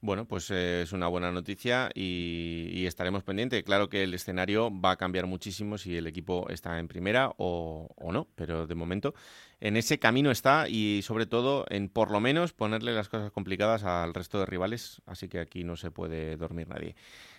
[0.00, 3.62] Bueno, pues eh, es una buena noticia y, estaremos pendientes.
[3.62, 7.88] Claro que el escenario va a cambiar muchísimo si el equipo está en primera o,
[7.96, 9.14] o no, pero de momento
[9.60, 13.84] en ese camino está y sobre todo en por lo menos ponerle las cosas complicadas
[13.84, 16.94] al resto de rivales, así que aquí no se puede dormir nadie.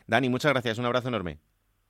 [0.08, 1.40] Dani, muchas gracias, un abrazo enorme.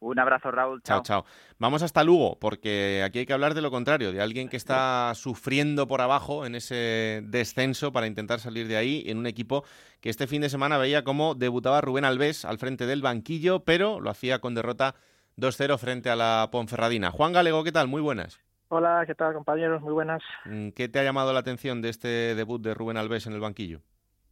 [0.03, 0.81] Un abrazo, Raúl.
[0.83, 1.01] Chao.
[1.01, 1.25] chao,
[1.59, 5.13] Vamos hasta Lugo, porque aquí hay que hablar de lo contrario, de alguien que está
[5.15, 9.63] sufriendo por abajo en ese descenso para intentar salir de ahí, en un equipo
[10.01, 14.01] que este fin de semana veía cómo debutaba Rubén Alves al frente del banquillo, pero
[14.01, 14.95] lo hacía con derrota
[15.37, 17.09] 2-0 frente a la Ponferradina.
[17.09, 17.87] Juan Galego, ¿qué tal?
[17.87, 18.41] Muy buenas.
[18.67, 19.81] Hola, ¿qué tal compañeros?
[19.81, 20.21] Muy buenas.
[20.45, 23.39] Mm, ¿Qué te ha llamado la atención de este debut de Rubén Alves en el
[23.39, 23.81] banquillo?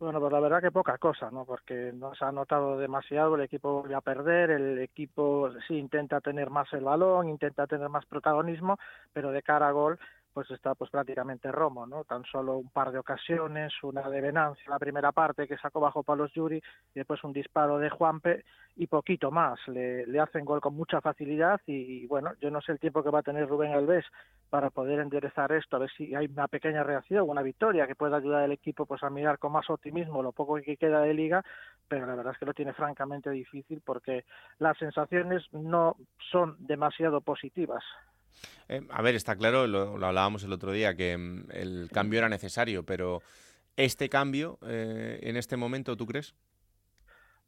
[0.01, 1.45] Bueno, pues la verdad que poca cosa, ¿no?
[1.45, 6.19] Porque no se ha notado demasiado, el equipo vuelve a perder, el equipo sí intenta
[6.21, 8.79] tener más el balón, intenta tener más protagonismo,
[9.13, 9.99] pero de cara a gol
[10.33, 12.03] pues está pues prácticamente Romo, ¿no?
[12.03, 16.03] Tan solo un par de ocasiones, una de Venancia la primera parte que sacó bajo
[16.03, 16.63] palos Yuri, y
[16.93, 18.45] después un disparo de Juanpe
[18.77, 19.59] y poquito más.
[19.67, 23.09] Le, le hacen gol con mucha facilidad y, bueno, yo no sé el tiempo que
[23.09, 24.05] va a tener Rubén Alves
[24.49, 28.17] para poder enderezar esto, a ver si hay una pequeña reacción, una victoria que pueda
[28.17, 31.43] ayudar al equipo pues a mirar con más optimismo lo poco que queda de liga,
[31.87, 34.25] pero la verdad es que lo tiene francamente difícil porque
[34.59, 35.95] las sensaciones no
[36.31, 37.83] son demasiado positivas.
[38.69, 42.29] Eh, a ver, está claro, lo, hablábamos el otro día, que mm, el cambio era
[42.29, 43.21] necesario, pero
[43.75, 46.33] ¿este cambio eh, en este momento tú crees?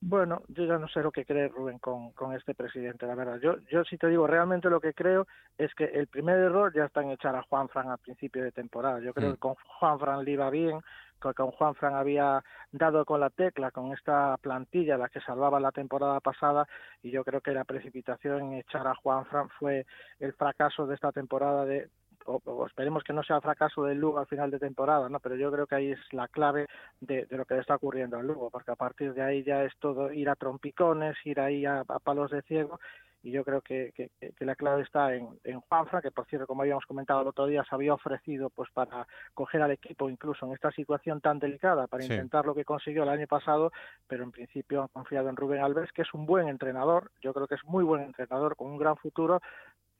[0.05, 3.39] Bueno, yo ya no sé lo que cree Rubén con, con este presidente, la verdad.
[3.39, 5.27] Yo, yo sí te digo, realmente lo que creo
[5.57, 8.51] es que el primer error ya está en echar a Juan Fran al principio de
[8.51, 8.99] temporada.
[8.99, 9.33] Yo creo mm.
[9.33, 10.81] que con Juan Fran le iba bien,
[11.21, 12.43] que con Juan Fran había
[12.73, 16.67] dado con la tecla con esta plantilla la que salvaba la temporada pasada
[17.01, 19.85] y yo creo que la precipitación en echar a Juan Fran fue
[20.19, 21.87] el fracaso de esta temporada de
[22.25, 25.19] o, esperemos que no sea fracaso del Lugo al final de temporada, ¿no?
[25.19, 26.67] Pero yo creo que ahí es la clave
[27.01, 29.73] de, lo que le está ocurriendo al Lugo, porque a partir de ahí ya es
[29.79, 32.79] todo ir a trompicones, ir ahí a, palos de ciego,
[33.23, 34.09] y yo creo que, que,
[34.45, 37.63] la clave está en, en, Juanfra, que por cierto, como habíamos comentado el otro día,
[37.63, 42.03] se había ofrecido pues para coger al equipo incluso en esta situación tan delicada, para
[42.03, 43.71] intentar lo que consiguió el año pasado,
[44.07, 47.47] pero en principio han confiado en Rubén Alves, que es un buen entrenador, yo creo
[47.47, 49.41] que es muy buen entrenador, con un gran futuro,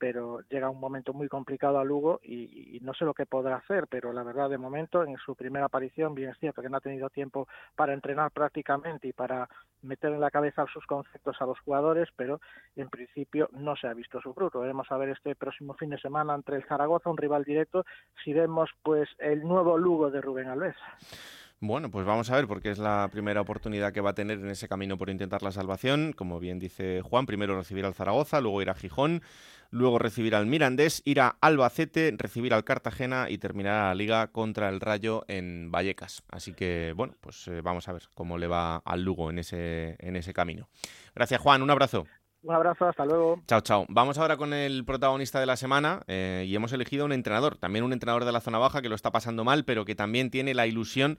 [0.04, 3.86] pero llega un momento muy complicado a Lugo y, no sé lo que podrá hacer,
[3.86, 6.82] pero la verdad de momento en su primera aparición, bien es cierto que no ha
[6.82, 9.48] tenido tiempo para entrenar prácticamente y para
[9.80, 12.38] meter en la cabeza sus conceptos a los jugadores, pero
[12.76, 14.60] en principio no se ha visto su fruto.
[14.60, 17.86] Veremos a ver este próximo fin de semana entre el Zaragoza, un rival directo,
[18.22, 20.76] si vemos pues el nuevo Lugo de Rubén Alves.
[21.66, 24.50] Bueno, pues vamos a ver, porque es la primera oportunidad que va a tener en
[24.50, 26.12] ese camino por intentar la salvación.
[26.12, 29.22] Como bien dice Juan, primero recibir al Zaragoza, luego ir a Gijón,
[29.70, 34.68] luego recibir al Mirandés, ir a Albacete, recibir al Cartagena y terminar la liga contra
[34.68, 36.22] el Rayo en Vallecas.
[36.28, 39.96] Así que, bueno, pues eh, vamos a ver cómo le va al Lugo en ese,
[40.00, 40.68] en ese camino.
[41.14, 41.62] Gracias, Juan.
[41.62, 42.04] Un abrazo.
[42.42, 43.40] Un abrazo, hasta luego.
[43.46, 43.86] Chao, chao.
[43.88, 47.86] Vamos ahora con el protagonista de la semana eh, y hemos elegido un entrenador, también
[47.86, 50.52] un entrenador de la zona baja que lo está pasando mal, pero que también tiene
[50.52, 51.16] la ilusión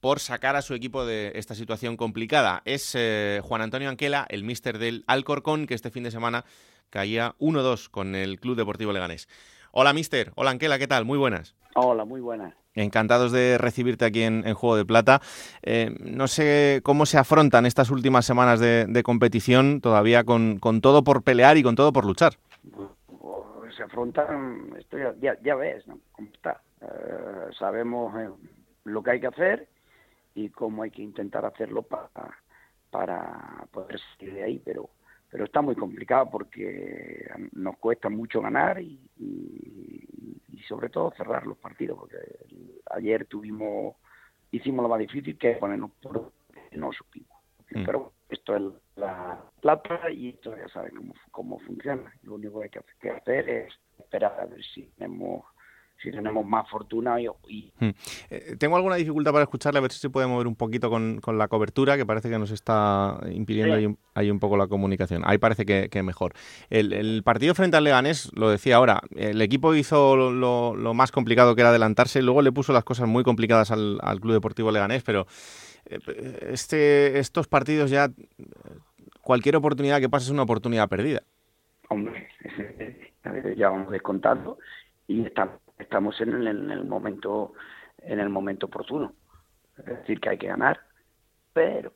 [0.00, 2.62] por sacar a su equipo de esta situación complicada.
[2.64, 6.44] Es eh, Juan Antonio Anquela, el míster del Alcorcón, que este fin de semana
[6.90, 9.28] caía 1-2 con el Club Deportivo Leganés.
[9.72, 10.32] Hola, míster.
[10.34, 11.04] Hola, Anquela, ¿qué tal?
[11.04, 11.54] Muy buenas.
[11.74, 12.54] Hola, muy buenas.
[12.74, 15.20] Encantados de recibirte aquí en, Juego de Plata.
[15.62, 21.22] Eh, no sé cómo se afrontan estas últimas semanas de, competición, todavía con, todo por
[21.22, 22.34] pelear y con todo por luchar.
[23.76, 25.98] Se afrontan, esto ya, ves, ¿no?
[26.12, 26.60] ¿Cómo está?
[26.80, 26.86] Eh,
[27.58, 28.12] sabemos
[28.84, 29.68] lo que hay que hacer
[30.44, 32.10] y cómo hay que intentar hacerlo para,
[32.90, 34.90] para poder salir de ahí, pero
[35.30, 38.98] pero está muy complicado porque nos cuesta mucho ganar y,
[40.66, 42.16] sobre todo cerrar los partidos, porque
[42.90, 43.96] ayer tuvimos,
[44.50, 46.32] hicimos lo más difícil que ponernos por
[46.72, 47.38] no supimos.
[47.70, 47.84] Mm.
[47.86, 48.62] Pero esto es
[48.96, 52.12] la plata y esto ya saben cómo, cómo funciona.
[52.22, 55.44] Lo único que hay que hacer es esperar a ver si tenemos
[56.02, 57.26] si tenemos más fortuna y,
[57.80, 57.88] hmm.
[58.30, 61.20] eh, tengo alguna dificultad para escucharle a ver si se puede mover un poquito con,
[61.20, 65.22] con la cobertura que parece que nos está impidiendo ahí, un, poco la comunicación.
[65.24, 66.34] Ahí parece que, que mejor.
[66.70, 71.10] El, el, partido frente al Leganés lo decía ahora el equipo hizo lo, lo, más
[71.10, 74.70] complicado que era adelantarse luego le puso las cosas muy complicadas al, al Club Deportivo
[74.70, 75.26] Leganés pero
[75.86, 75.98] eh,
[76.52, 78.08] este estos partidos ya
[79.20, 81.22] cualquier oportunidad que pase es una oportunidad perdida.
[81.88, 82.28] Hombre
[83.56, 84.58] ya vamos descontando
[85.06, 87.52] y estamos estamos en el, momento
[87.98, 89.12] en el momento oportuno.
[89.78, 90.80] Es decir, que hay que ganar,
[91.52, 91.92] pero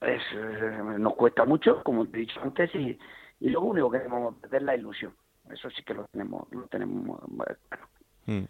[0.00, 2.98] es, eh, nos cuesta mucho, como te he dicho antes, y,
[3.40, 5.14] y lo único que queremos es la ilusión.
[5.50, 7.20] Eso sí que lo tenemos, lo tenemos
[8.26, 8.44] mm.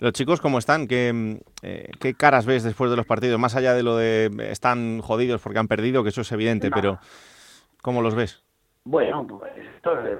[0.00, 0.86] Los chicos, ¿cómo están?
[0.86, 3.38] ¿Qué, eh, ¿Qué, caras ves después de los partidos?
[3.38, 6.98] Más allá de lo de están jodidos porque han perdido, que eso es evidente, pero
[7.82, 8.42] ¿cómo los ves?
[8.84, 10.18] Bueno, pues esto es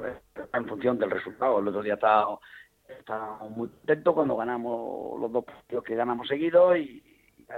[0.53, 1.59] en función del resultado.
[1.61, 2.39] El otro día estaba
[2.89, 7.03] estábamos muy contentos cuando ganamos los dos partidos que ganamos seguidos y,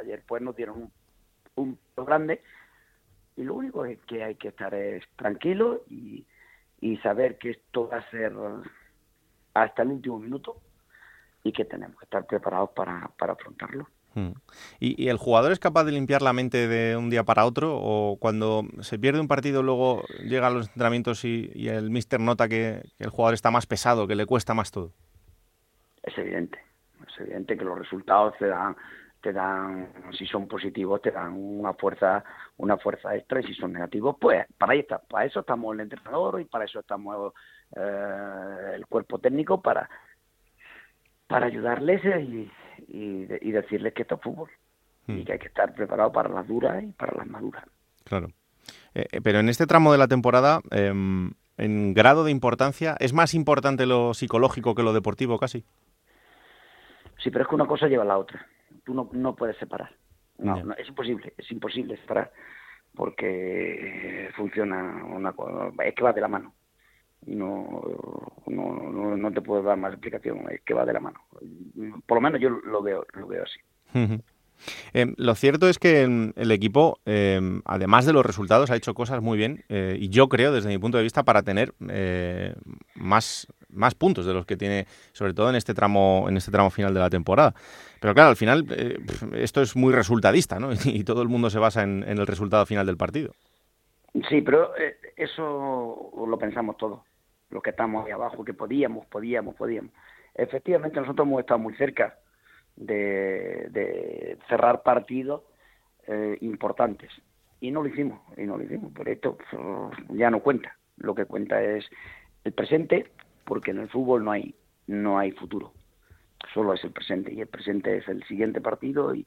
[0.02, 0.92] ayer pues nos dieron un
[1.54, 2.42] punto grande
[3.36, 6.26] y lo único es que hay que estar es tranquilo y,
[6.80, 8.32] y saber que esto va a ser
[9.54, 10.60] hasta el último minuto
[11.44, 13.86] y que tenemos que estar preparados para, para afrontarlo.
[14.14, 14.32] Hmm.
[14.80, 17.76] ¿Y, el jugador es capaz de limpiar la mente de un día para otro?
[17.78, 22.48] ¿O cuando se pierde un partido luego llega a los entrenamientos y, el mister nota
[22.48, 24.92] que, el jugador está más pesado, que le cuesta más todo?
[26.06, 26.58] Es evidente.
[27.06, 28.74] Es evidente que los resultados te dan,
[29.20, 32.24] te dan, si son positivos, te dan una fuerza,
[32.56, 35.80] una fuerza extra y si son negativos, pues para ahí está, para eso estamos el
[35.80, 37.34] entrenador y para eso estamos
[37.76, 39.88] eh, el cuerpo técnico para
[41.26, 42.50] para ayudarles y,
[42.86, 44.48] y, decirles que esto es fútbol
[45.08, 45.24] y hmm.
[45.24, 47.64] que hay que estar preparado para las duras y para las maduras.
[48.04, 48.28] Claro.
[48.94, 53.12] Eh, eh, pero en este tramo de la temporada, em, en grado de importancia, ¿es
[53.12, 55.64] más importante lo psicológico que lo deportivo casi?
[57.26, 58.46] Sí, pero es que una cosa lleva a la otra.
[58.84, 59.90] Tú no, no puedes separar.
[60.38, 62.30] No, es imposible, es imposible separar
[62.94, 66.54] porque funciona una cosa, es que va de la mano.
[67.26, 67.82] No,
[68.46, 71.18] no, no, te puedo dar más explicación, es que va de la mano.
[72.06, 73.58] Por lo menos yo lo veo, lo veo así.
[74.92, 79.20] Em, lo cierto es que el equipo, em, además de los resultados, ha hecho cosas
[79.20, 82.54] muy bien eh, y yo creo, desde mi punto de vista, para tener eh,
[82.94, 86.70] más, más puntos de los que tiene, sobre todo en este tramo, en este tramo
[86.70, 87.54] final de la temporada.
[88.00, 88.98] Pero claro, al final eh,
[89.34, 90.70] esto es muy resultadista, ¿no?
[90.84, 93.32] Y todo el mundo se basa en, el resultado final del partido.
[94.28, 94.72] Sí, pero
[95.16, 97.00] eso lo pensamos todos,
[97.50, 99.92] los que estamos ahí abajo, que podíamos, podíamos, podíamos.
[100.34, 102.18] Efectivamente, nosotros hemos estado muy cerca
[102.76, 105.42] de, cerrar partidos
[106.06, 107.10] eh, importantes.
[107.60, 108.92] Y no lo hicimos, y no lo hicimos.
[108.92, 109.38] Por esto
[110.10, 110.76] ya no cuenta.
[110.98, 111.86] Lo que cuenta es
[112.44, 113.10] el presente,
[113.46, 114.54] porque en el fútbol no hay,
[114.88, 115.72] no hay futuro.
[116.52, 117.32] Solo es el presente.
[117.32, 119.26] Y el presente es el siguiente partido y,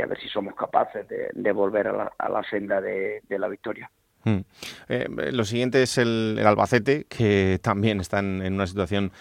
[0.00, 3.90] a ver si somos capaces de, volver a la, senda de, la victoria.
[4.22, 4.40] Hmm.
[4.88, 9.12] Eh, lo siguiente es el, el, Albacete, que también están en una situación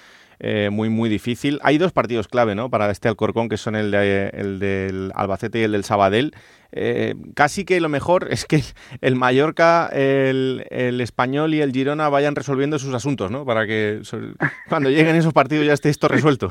[0.46, 1.58] eh, muy, muy difícil.
[1.64, 2.70] Hay dos partidos clave ¿no?
[2.70, 6.34] para este Alcorcón, que son el, de, el del Albacete y el del Sabadell.
[6.74, 8.60] Eh, casi que lo mejor es que
[9.00, 13.46] el Mallorca, el, el, Español y el Girona vayan resolviendo sus asuntos, ¿no?
[13.46, 14.02] Para que
[14.70, 16.50] cuando lleguen esos partidos ya esté esto resuelto.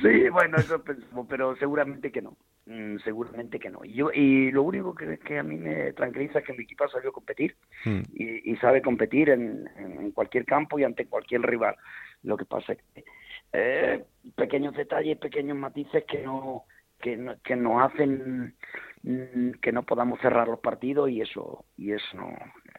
[0.00, 2.38] Sí, bueno, eso pensamos, pero seguramente que no.
[2.64, 3.84] Mm, seguramente que no.
[3.84, 6.84] Y, yo, y lo único que, que, a mí me tranquiliza es que mi equipo
[6.84, 7.54] ha sabido competir
[7.84, 8.00] hmm.
[8.14, 11.76] y, y, sabe competir en, en cualquier campo y ante cualquier rival.
[12.22, 13.04] Lo que pasa es que
[13.52, 14.04] eh,
[14.36, 16.64] pequeños detalles, pequeños matices que no
[17.00, 18.54] que, no, que nos hacen
[19.02, 22.18] mm, que no podamos cerrar los partidos y eso y eso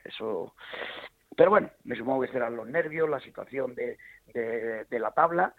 [0.06, 0.56] eso
[1.36, 3.98] pero bueno me supongo que serán los nervios la situación de,
[4.34, 5.56] de, la tabla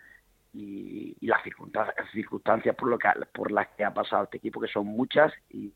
[0.53, 4.69] y, las circunstancias, circunstancias por lo que por las que ha pasado este equipo que
[4.69, 5.73] son muchas y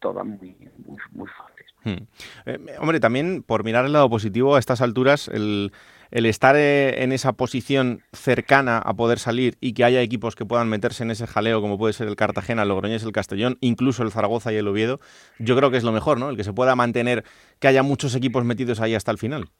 [0.00, 2.04] todas muy muy, muy fáciles hmm.
[2.46, 5.72] eh, hombre también por mirar el lado positivo a estas alturas el
[6.10, 10.44] el estar eh, en esa posición cercana a poder salir y que haya equipos que
[10.44, 14.02] puedan meterse en ese jaleo, como puede ser el Cartagena, el Logroñés, el Castellón, incluso
[14.02, 15.00] el Zaragoza y el Oviedo,
[15.38, 16.30] yo creo que es lo mejor, ¿no?
[16.30, 17.24] El que se pueda mantener,
[17.60, 19.50] que haya muchos equipos metidos ahí hasta el final.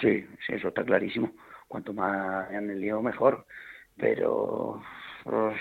[0.00, 1.32] Sí, sí, eso está clarísimo.
[1.66, 3.46] Cuanto más en el lío, mejor.
[3.96, 4.80] Pero
[5.24, 5.60] pues,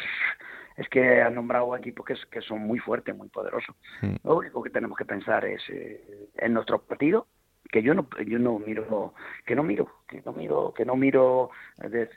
[0.77, 3.75] es que han nombrado equipos que, que son muy fuertes, muy poderosos.
[4.01, 4.15] Hmm.
[4.23, 7.27] Lo único que tenemos que pensar es eh, en nuestro partido
[7.69, 9.13] que yo no yo no miro
[9.45, 11.49] que no miro que no miro que no miro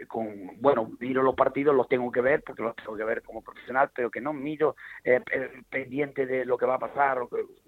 [0.07, 3.43] con bueno miro los partidos los tengo que ver porque los tengo que ver como
[3.43, 5.21] profesional pero que no miro eh,
[5.69, 7.19] pendiente de lo que va a pasar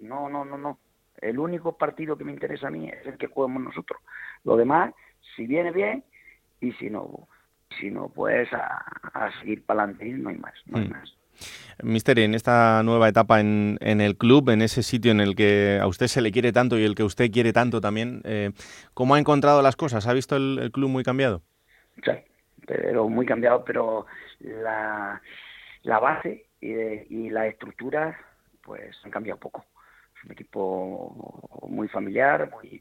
[0.01, 0.79] no no no no
[1.21, 4.01] el único partido que me interesa a mí es el que jugamos nosotros
[4.45, 4.95] lo demás
[5.35, 6.05] si viene bien
[6.61, 7.27] y si no
[7.81, 10.91] si no, pues a, seguir para adelante, no hay más, no hay Mm.
[10.91, 11.17] más.
[11.83, 15.79] Mister, en esta nueva etapa en, en el club, en ese sitio en el que
[15.81, 18.51] a usted se le quiere tanto y el que usted quiere tanto también, eh,
[18.95, 20.07] ¿cómo ha encontrado las cosas?
[20.07, 21.43] ¿Ha visto el, el club muy cambiado?
[22.05, 22.13] Sí,
[22.67, 24.07] pero muy cambiado, pero
[24.41, 25.21] la,
[25.83, 28.17] la base y, de- y la estructura
[28.63, 29.65] pues han cambiado poco.
[30.17, 32.81] Es un equipo muy familiar, muy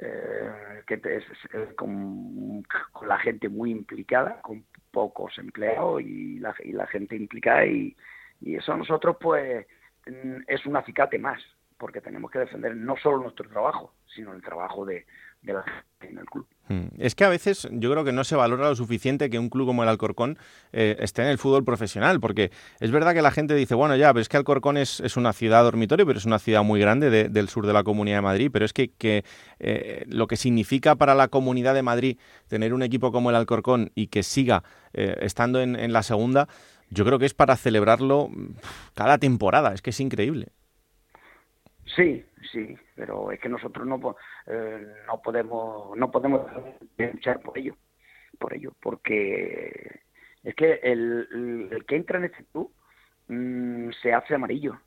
[0.00, 2.62] eh, que es- es- con,
[2.92, 7.96] con la gente muy implicada, con pocos empleados y la, y la gente implicada y,
[8.40, 9.66] y eso a nosotros pues
[10.06, 11.40] mm, es un acicate más,
[11.76, 15.06] porque tenemos que defender no solo nuestro trabajo, sino el trabajo de,
[15.42, 16.46] de la gente en el club.
[16.68, 16.88] Mm.
[16.98, 19.66] Es que a veces yo creo que no se valora lo suficiente que un club
[19.66, 20.38] como el Alcorcón
[20.72, 24.12] eh, esté en el fútbol profesional, porque es verdad que la gente dice, bueno, ya,
[24.12, 27.08] pero es que Alcorcón es, es una ciudad dormitorio, pero es una ciudad muy grande
[27.08, 29.24] de- del sur de la Comunidad de Madrid, pero es que, que,
[29.60, 32.18] eh, lo que significa para la Comunidad de Madrid
[32.48, 34.62] tener un equipo como el Alcorcón y que siga
[34.92, 36.48] eh, estando en, en la segunda,
[36.90, 38.30] yo creo que es para celebrarlo
[38.94, 40.48] cada temporada, es que es increíble.
[41.96, 42.22] Sí,
[42.52, 44.16] sí, pero es que nosotros no,
[44.46, 46.42] eh, no podemos no podemos
[46.96, 47.76] luchar por ello,
[48.38, 50.00] por ello, porque
[50.42, 52.72] es que el, que entra en este club
[53.28, 54.80] mm, se hace amarillo,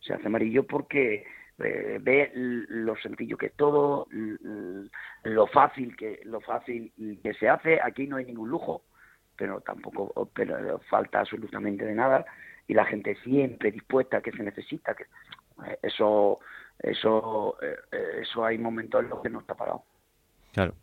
[0.00, 1.24] se hace amarillo porque
[1.58, 4.88] eh, ve lo sencillo que es todo, l-
[5.24, 6.92] lo fácil que lo fácil
[7.22, 7.80] que se hace.
[7.82, 8.82] Aquí no hay ningún lujo,
[9.36, 12.24] pero tampoco pero falta absolutamente de nada
[12.66, 15.04] y la gente siempre dispuesta que se necesita que
[15.66, 16.40] eh, eso
[16.78, 19.84] eso eh, eh, eso hay momentos en los que no está parado
[20.52, 20.74] Claro.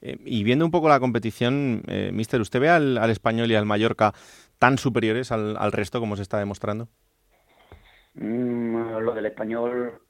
[0.00, 3.54] Eh, y viendo un poco la competición, eh, Mister, ¿usted ve al, al Español y
[3.54, 4.12] al Mallorca
[4.58, 6.88] tan superiores al, al resto como se está demostrando?
[8.14, 10.00] Mm, lo del español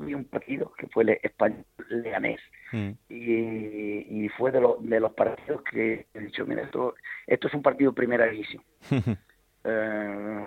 [0.00, 2.90] vi un partido que fue el español leganés Mm.
[3.08, 6.94] y, y fue de, los de los partidos que he dicho mira esto
[7.26, 8.62] esto es un partido primera división
[9.64, 10.44] Eh,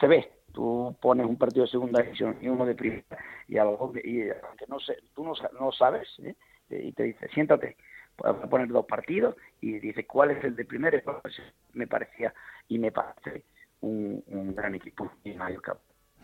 [0.00, 3.04] se ve tú pones un partido de segunda división y uno de primera
[3.48, 6.34] y a lo mejor y aunque no sé tú no, no sabes ¿eh?
[6.70, 7.76] y te dice siéntate
[8.24, 11.52] a poner dos partidos y dice cuál es el de primera y cuál es el-
[11.72, 12.32] me parecía
[12.68, 13.44] y me parece
[13.80, 15.76] un, un gran equipo y Mallorca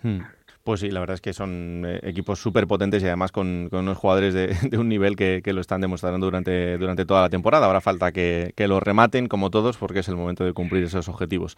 [0.03, 0.21] Hmm.
[0.65, 3.81] Pues sí, la verdad es que son eh, equipos súper potentes y además con, con
[3.81, 7.31] unos jugadores de, de un nivel que, que lo están demostrando durante, durante toda la
[7.31, 7.65] temporada.
[7.67, 11.09] Ahora falta que, que lo rematen como todos porque es el momento de cumplir esos
[11.09, 11.57] objetivos.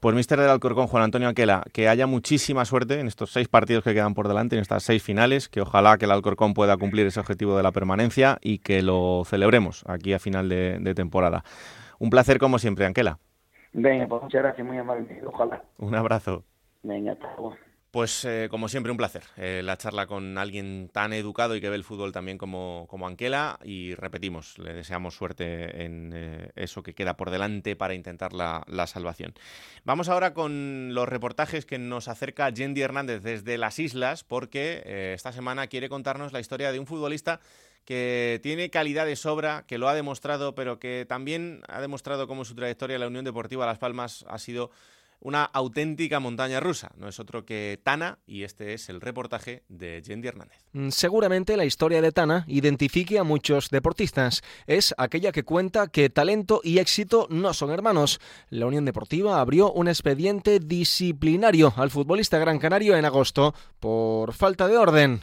[0.00, 3.84] Pues Mister del Alcorcón, Juan Antonio Aquela, que haya muchísima suerte en estos seis partidos
[3.84, 7.06] que quedan por delante, en estas seis finales, que ojalá que el Alcorcón pueda cumplir
[7.06, 11.44] ese objetivo de la permanencia y que lo celebremos aquí a final de, de temporada.
[11.98, 13.18] Un placer como siempre, Anquela.
[13.74, 16.44] venga pues muchas gracias muy amable ojalá Un abrazo.
[16.82, 17.54] venga hasta luego
[17.96, 21.70] Pues eh, como siempre un placer eh, la charla con alguien tan educado y que
[21.70, 26.82] ve el fútbol también como, como Anquela y repetimos, le deseamos suerte en eh, eso
[26.82, 29.32] que queda por delante para intentar la, la salvación.
[29.84, 35.32] Vamos ahora con los reportajes que nos acerca Yendi Hernández desde las islas porque esta
[35.32, 37.40] semana quiere contarnos la historia de un futbolista
[37.86, 42.44] que tiene calidad de sobra, que lo ha demostrado, pero que también ha demostrado cómo
[42.44, 44.70] su trayectoria en la Unión Deportiva Las Palmas ha sido
[45.20, 46.92] una auténtica montaña rusa.
[46.96, 50.58] No es otro que Tana y este es el reportaje de Yendi Hernández.
[50.72, 54.42] Mm, Seguramente la historia de Tana identifique a muchos deportistas.
[54.66, 58.20] Es aquella que cuenta que talento y éxito no son hermanos.
[58.50, 64.68] La Unión Deportiva abrió un expediente disciplinario al futbolista gran canario en agosto por falta
[64.68, 65.20] de orden,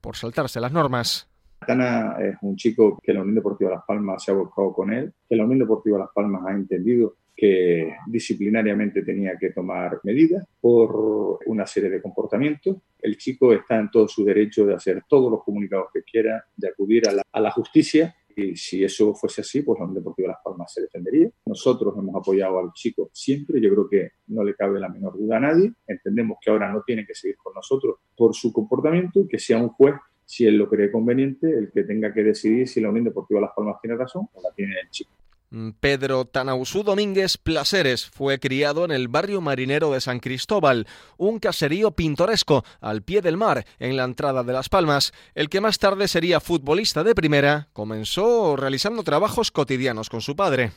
[0.00, 1.28] por saltarse las normas.
[1.66, 5.12] Tana es un chico que la Unión Deportiva Las Palmas se ha volcado con él,
[5.28, 11.40] que la Unión Deportiva Las Palmas ha entendido que disciplinariamente tenía que tomar medidas por
[11.46, 12.78] una serie de comportamientos.
[12.98, 16.68] El chico está en todo su derecho de hacer todos los comunicados que quiera, de
[16.68, 20.72] acudir a la, justicia y si eso fuese así, pues la Unión Deportiva Las Palmas
[20.72, 21.30] se defendería.
[21.46, 25.36] Nosotros hemos apoyado al chico siempre, yo creo que no le cabe la menor duda
[25.36, 25.72] a nadie.
[25.86, 29.58] Entendemos que ahora no tiene que seguir con nosotros por su comportamiento y que sea
[29.58, 33.04] un juez, si él lo cree conveniente, el que tenga que decidir si la Unión
[33.04, 35.12] Deportiva Las Palmas tiene razón o la tiene el chico.
[35.50, 40.88] Mm, Pedro Tanausú Domínguez Placeres fue criado en el barrio marinero de San Cristóbal,
[41.18, 45.12] un caserío pintoresco al pie del mar, en la entrada de Las Palmas.
[45.34, 50.72] El que más tarde sería futbolista de primera, comenzó realizando trabajos cotidianos con su padre.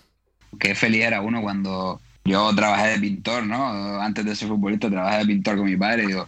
[0.60, 4.00] Qué feliz era uno cuando yo trabajé de pintor, ¿no?
[4.00, 6.28] Antes de ser futbolista trabajé de pintor con mi padre, digo,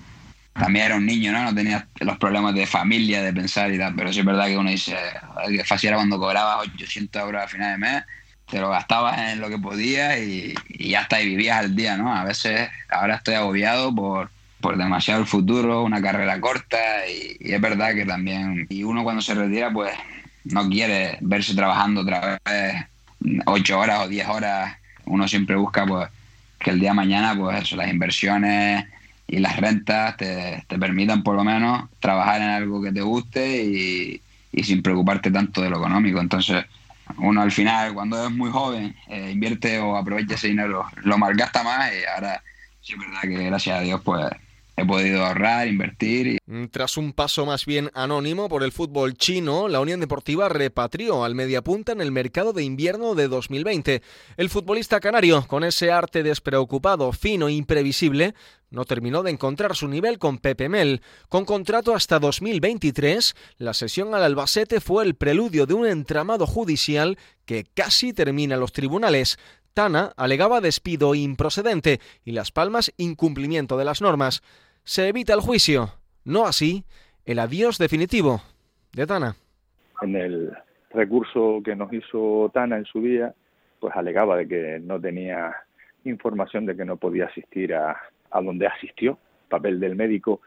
[0.53, 1.43] también era un niño, ¿no?
[1.43, 4.57] No tenía los problemas de familia, de pensar y tal, pero sí es verdad que
[4.57, 4.97] uno dice,
[5.33, 8.03] "Joder, qué fácil era cuando cobrabas 800 euros a final de mes,
[8.51, 10.53] te lo gastabas en lo que podías y,
[10.93, 12.13] está, y vivías al día, ¿no?
[12.13, 14.29] A veces ahora estoy agobiado por,
[14.59, 16.77] por demasiado el futuro, una carrera corta
[17.07, 19.93] y, y es verdad que también, y uno cuando se retira pues
[20.43, 22.85] no quiere verse trabajando otra vez
[23.45, 24.75] ocho horas o diez horas,
[25.05, 26.09] uno siempre busca pues
[26.59, 28.85] que el día de mañana, pues eso, las inversiones
[29.27, 33.63] y las rentas te, te permitan por lo menos trabajar en algo que te guste
[33.63, 34.21] y,
[34.51, 36.19] y sin preocuparte tanto de lo económico.
[36.19, 36.65] Entonces,
[37.17, 41.63] uno al final, cuando es muy joven, eh, invierte o aprovecha ese dinero, lo malgasta
[41.63, 42.43] más y ahora
[42.81, 44.25] sí es verdad que gracias a Dios pues
[44.77, 46.39] he podido ahorrar, invertir.
[46.45, 51.23] Mm, tras un paso más bien anónimo por el fútbol chino, la Unión Deportiva repatrió
[51.23, 54.01] al mediapunta en el mercado de invierno de 2020.
[54.37, 58.33] El futbolista canario, con ese arte despreocupado, fino e imprevisible,
[58.71, 61.01] no terminó de encontrar su nivel con Pepe Mel.
[61.29, 67.17] Con contrato hasta 2023, la sesión al Albacete fue el preludio de un entramado judicial
[67.45, 69.37] que casi termina los tribunales.
[69.73, 74.41] Tana alegaba despido improcedente y Las Palmas incumplimiento de las normas.
[74.83, 75.89] Se evita el juicio,
[76.23, 76.85] no así
[77.25, 78.41] el adiós definitivo
[78.93, 79.35] de Tana.
[80.01, 80.51] En el
[80.91, 83.35] recurso que nos hizo Tana en su día,
[83.79, 85.55] pues alegaba de que no tenía
[86.05, 87.97] información de que no podía asistir a,
[88.31, 89.17] a donde asistió.
[89.49, 90.41] Papel del médico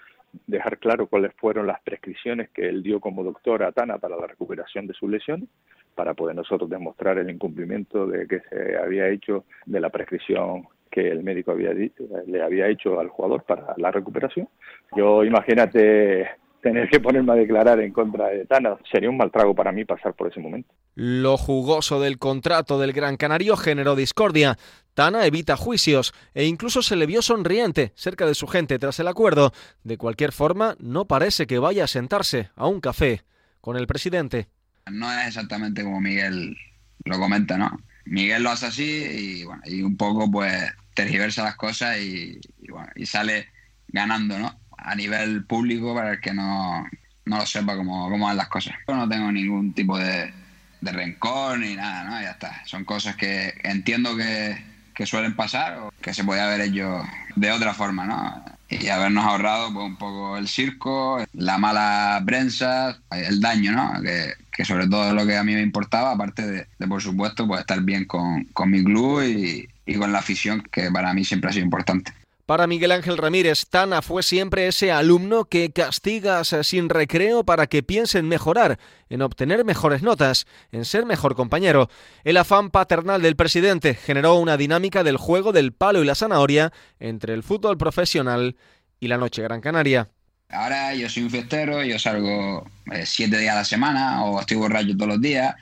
[0.47, 4.26] dejar claro cuáles fueron las prescripciones que él dio como doctor a Tana para la
[4.26, 5.49] recuperación de sus lesiones
[5.95, 11.09] para poder nosotros demostrar el incumplimiento de que se había hecho de la prescripción que
[11.09, 14.49] el médico había le había hecho al jugador para la recuperación.
[14.97, 16.28] Yo imagínate
[16.64, 18.78] tener que ponerme a declarar en contra de Tana.
[18.90, 20.72] Sería un mal trago para mí pasar por ese momento.
[20.94, 24.56] Lo jugoso del contrato del Gran Canario generó discordia.
[24.94, 29.08] Tana evita juicios e incluso se le vio sonriente cerca de su gente tras el
[29.08, 29.52] acuerdo.
[29.82, 33.20] De cualquier forma, no parece que vaya a sentarse a un café
[33.60, 34.48] con el presidente.
[34.90, 36.56] No es exactamente como Miguel
[37.04, 37.78] lo comenta, ¿no?
[38.06, 40.62] Miguel lo hace así y, bueno, y un poco pues
[40.94, 42.40] tergiversa las cosas y,
[42.70, 43.48] bueno, y sale
[43.88, 44.58] ganando, ¿no?
[44.78, 46.86] A nivel público para el que no,
[47.24, 48.74] no lo sepa cómo, cómo van las cosas.
[48.86, 50.32] Yo no tengo ningún tipo de,
[50.80, 52.20] de rencor ni nada, ¿no?
[52.20, 52.64] Ya está.
[52.66, 54.56] Son cosas que entiendo que,
[54.94, 57.02] que suelen pasar o que se podía haber hecho
[57.36, 58.54] de otra forma, ¿no?
[58.68, 64.02] y habernos ahorrado pues, un poco el circo, la mala prensa, el daño, ¿no?
[64.02, 67.02] Que, que sobre todo es lo que a mí me importaba, aparte de, de por
[67.02, 71.12] supuesto, pues estar bien con, con mi club y, y con la afición, que para
[71.14, 72.12] mí siempre ha sido importante.
[72.47, 77.82] Para Miguel Ángel Ramírez, Tana fue siempre ese alumno que castigas sin recreo para que
[77.82, 78.78] piense en mejorar,
[79.09, 81.88] en obtener mejores notas, en ser mejor compañero.
[82.22, 86.70] El afán paternal del presidente generó una dinámica del juego del palo y la zanahoria
[87.01, 88.57] entre el fútbol profesional
[89.01, 90.11] y la Noche Gran Canaria.
[90.51, 94.59] Ahora yo soy un fiestero, yo salgo eh, siete días a la semana o estoy
[94.59, 95.55] borracho todos los días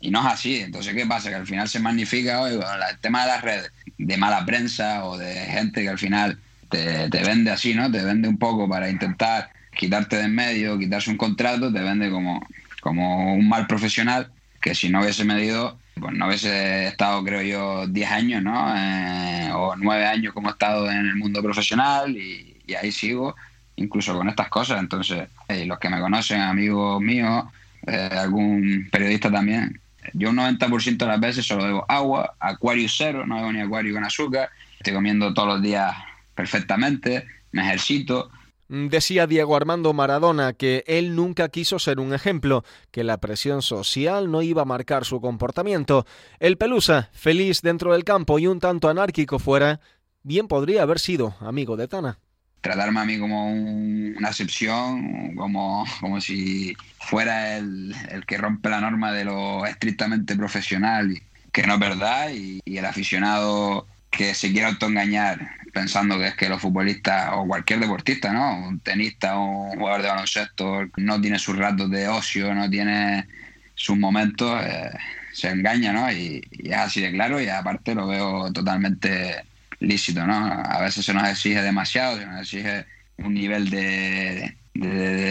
[0.00, 0.60] y no es así.
[0.60, 1.30] Entonces, ¿qué pasa?
[1.30, 5.16] Que al final se magnifica hoy el tema de las redes, de mala prensa o
[5.16, 6.38] de gente que al final
[6.68, 7.90] te, te, vende así, ¿no?
[7.90, 12.10] Te vende un poco para intentar quitarte de en medio, quitarse un contrato, te vende
[12.10, 12.44] como,
[12.80, 14.30] como un mal profesional
[14.60, 18.74] que si no hubiese medido, pues no hubiese estado, creo yo, 10 años, ¿no?
[18.76, 23.36] Eh, o 9 años como he estado en el mundo profesional y, y ahí sigo,
[23.76, 24.80] incluso con estas cosas.
[24.80, 27.44] Entonces, eh, los que me conocen, amigos míos,
[27.86, 29.80] eh, algún periodista también,
[30.14, 33.94] yo un 90% de las veces solo bebo agua, acuario cero, no bebo ni acuario
[33.94, 35.94] con azúcar, estoy comiendo todos los días
[36.34, 38.30] perfectamente, me ejercito.
[38.68, 44.30] Decía Diego Armando Maradona que él nunca quiso ser un ejemplo, que la presión social
[44.30, 46.04] no iba a marcar su comportamiento.
[46.40, 49.80] El Pelusa, feliz dentro del campo y un tanto anárquico fuera,
[50.22, 52.18] bien podría haber sido amigo de Tana
[52.60, 58.68] tratarme a mí como un, una excepción, como, como si fuera el, el, que rompe
[58.68, 61.20] la norma de lo estrictamente profesional,
[61.52, 65.38] que no es verdad, y, el aficionado que se quiere autoengañar
[65.72, 68.66] pensando que es que los futbolistas o cualquier deportista, ¿no?
[68.68, 73.26] Un tenista o un jugador de baloncesto no tiene sus ratos de ocio, no tiene
[73.74, 74.90] sus momentos, eh,
[75.32, 76.10] se engaña, ¿no?
[76.10, 79.44] Y, y, es así de claro y aparte lo veo totalmente
[79.80, 80.34] lícito, ¿no?
[80.34, 82.86] A veces se nos exige demasiado, se nos exige
[83.18, 84.56] un nivel de,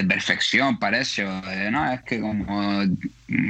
[0.07, 2.81] perfección, parece, o de, no, es que como,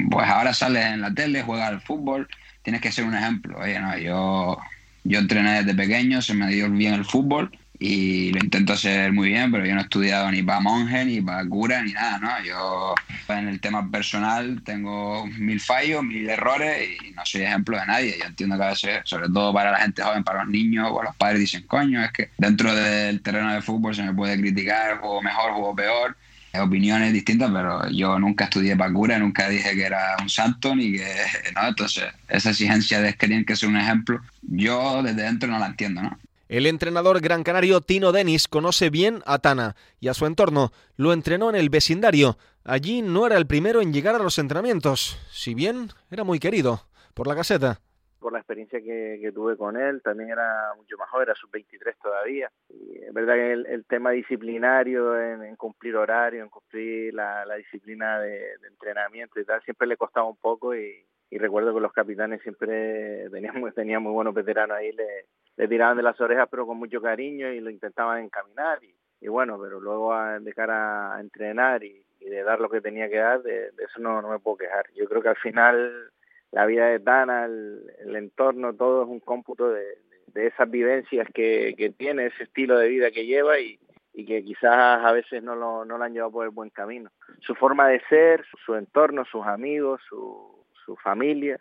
[0.10, 2.28] pues ahora sales en la tele, juegas al fútbol,
[2.64, 3.58] tienes que ser un ejemplo.
[3.60, 4.58] Oye, no, yo,
[5.04, 9.30] yo entrené desde pequeño, se me dio bien el fútbol y lo intento hacer muy
[9.30, 12.44] bien, pero yo no he estudiado ni para monje, ni para cura, ni nada, ¿no?
[12.44, 12.96] Yo
[13.28, 18.16] en el tema personal tengo mil fallos, mil errores y no soy ejemplo de nadie.
[18.20, 21.04] Yo entiendo que a veces, sobre todo para la gente joven, para los niños o
[21.04, 25.00] los padres, dicen, coño, es que dentro del terreno de fútbol se me puede criticar,
[25.00, 26.18] juego mejor, juego peor,
[26.62, 30.94] opiniones distintas, pero yo nunca estudié para cura, nunca dije que era un santo, ni
[30.94, 31.06] que,
[31.56, 31.68] ¿no?
[31.68, 36.02] Entonces, esa exigencia de que que ser un ejemplo, yo desde dentro no la entiendo,
[36.02, 36.18] ¿no?
[36.48, 40.72] El entrenador gran canario Tino Denis conoce bien a Tana y a su entorno.
[40.96, 42.38] Lo entrenó en el vecindario.
[42.64, 46.82] Allí no era el primero en llegar a los entrenamientos, si bien era muy querido
[47.14, 47.80] por la caseta
[48.26, 52.52] por la experiencia que, tuve con él, también era mucho más joven, era sub-23 todavía.
[52.70, 58.54] Y es verdad que el, tema disciplinario, en, cumplir horario, en cumplir la, disciplina de,
[58.68, 63.62] entrenamiento y tal, siempre le costaba un poco y, recuerdo que los capitanes siempre tenían
[63.76, 65.28] tenían muy buenos veteranos ahí, le,
[65.58, 69.28] le tiraban de las orejas pero con mucho cariño y lo intentaban encaminar y, y
[69.28, 73.44] bueno, pero luego de cara a entrenar y, de dar lo que tenía que dar,
[73.44, 74.86] de, eso no, no me puedo quejar.
[74.96, 76.12] Yo creo que al final
[76.52, 79.98] la vida de Dana, el, entorno, todo es un cómputo de,
[80.34, 83.80] esas vivencias que, tiene, ese estilo de vida que lleva y,
[84.14, 87.12] que quizás a veces no lo, no lo han llevado por el buen camino.
[87.42, 91.60] Su forma de ser, su, entorno, sus amigos, su, su familia,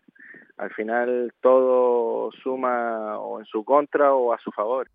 [0.57, 2.04] al final todo
[2.43, 4.91] suma o en su contra o a su favor.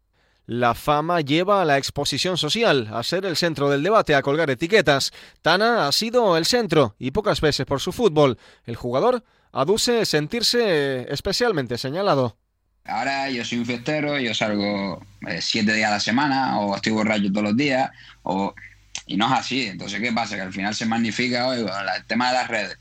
[0.45, 4.49] La fama lleva a la exposición social, a ser el centro del debate, a colgar
[4.49, 5.11] etiquetas.
[5.43, 8.39] Tana ha sido el centro, y pocas veces por su fútbol.
[8.65, 12.35] El jugador aduce sentirse especialmente señalado.
[12.85, 16.93] Ahora yo soy un fiestero, yo salgo eh, siete días a la semana o estoy
[16.93, 17.91] borracho todos los días
[18.23, 18.53] o,
[19.05, 19.67] y no es así.
[19.67, 20.35] Entonces, ¿qué pasa?
[20.35, 22.77] Que al final se magnifica hoy con el tema de las redes,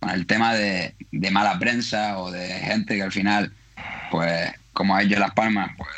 [0.00, 0.96] con el tema de,
[1.30, 3.52] mala prensa o de gente que al final,
[4.12, 5.88] pues como ha hecho Las Palmas, pues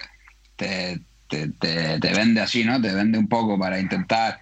[0.55, 2.81] te, te, vende así, ¿no?
[2.81, 4.39] Te vende un poco para intentar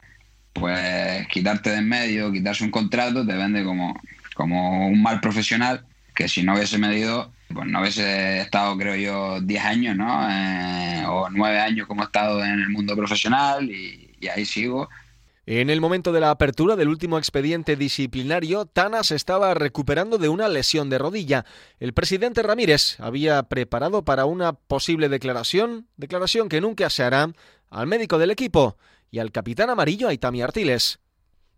[0.53, 3.99] pues quitarte de en medio, quitarse un contrato, te vende como,
[4.35, 9.41] como un mal profesional que si no hubiese medido, pues no hubiese estado, creo yo,
[9.41, 10.29] 10 años, ¿no?
[10.31, 14.91] Eh, o 9 años como he estado en el mundo profesional y, ahí sigo.
[15.45, 20.29] En el momento de la apertura del último expediente disciplinario, Tana se estaba recuperando de
[20.29, 21.45] una lesión de rodilla.
[21.81, 27.27] El presidente Ramírez había preparado para una posible declaración, declaración que nunca se hará,
[27.71, 28.77] al médico del equipo
[29.11, 31.01] y al capitán amarillo Aitami Artiles.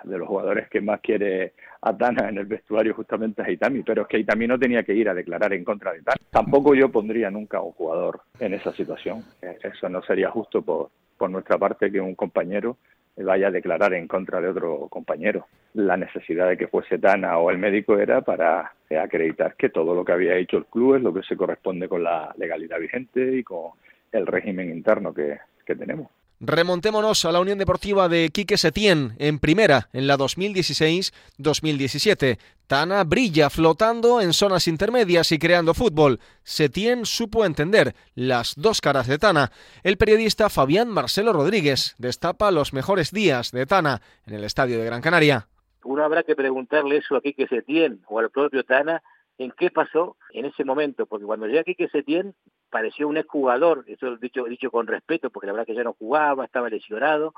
[0.02, 4.02] De los jugadores que más quiere a Tana en el vestuario justamente a Itami, pero
[4.02, 6.16] es que Itami no tenía que ir a declarar en contra de Tana.
[6.30, 9.22] Tampoco yo pondría nunca a un jugador en esa situación.
[9.42, 12.78] Eh, eso no sería justo por, por nuestra parte que un compañero
[13.16, 15.46] vaya a declarar en contra de otro compañero.
[15.74, 20.04] La necesidad de que fuese Tana o el médico era para acreditar que todo lo
[20.04, 23.42] que había hecho el club es lo que se corresponde con la legalidad vigente y
[23.42, 23.72] con
[24.12, 26.08] el régimen interno que tenemos.
[26.46, 32.38] Remontémonos a la Unión Deportiva de Quique Setién en primera en la 2016-2017.
[32.66, 36.20] Tana brilla flotando en zonas intermedias y creando fútbol.
[36.42, 39.52] Setién supo entender las dos caras de Tana.
[39.82, 44.84] El periodista Fabián Marcelo Rodríguez destapa los mejores días de Tana en el estadio de
[44.84, 45.48] Gran Canaria.
[45.82, 49.02] Uno habrá que preguntarle eso a Quique Setién o al propio Tana
[49.38, 52.34] en qué pasó en ese momento, porque cuando llega Quique Setién
[52.74, 56.44] pareció un exjugador, eso dicho, dicho con respeto, porque la verdad que ya no jugaba,
[56.44, 57.32] estaba lesionado,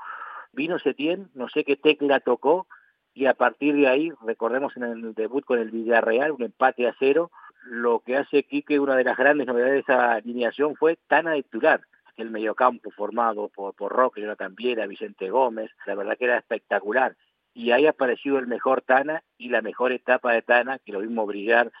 [0.51, 2.65] vino Setién, no sé qué tecla tocó,
[3.13, 6.95] y a partir de ahí, recordemos en el debut con el Villarreal, un empate a
[6.97, 7.29] cero,
[7.65, 11.43] lo que hace Quique, una de las grandes novedades de esa alineación fue Tana de
[11.43, 11.81] titular,
[12.15, 17.15] el mediocampo formado por, por Roque, Jonathan Viera, Vicente Gómez, la verdad que era espectacular
[17.53, 20.99] y ahí ha aparecido el mejor Tana y la mejor etapa de Tana, que lo
[20.99, 21.71] vimos brillar.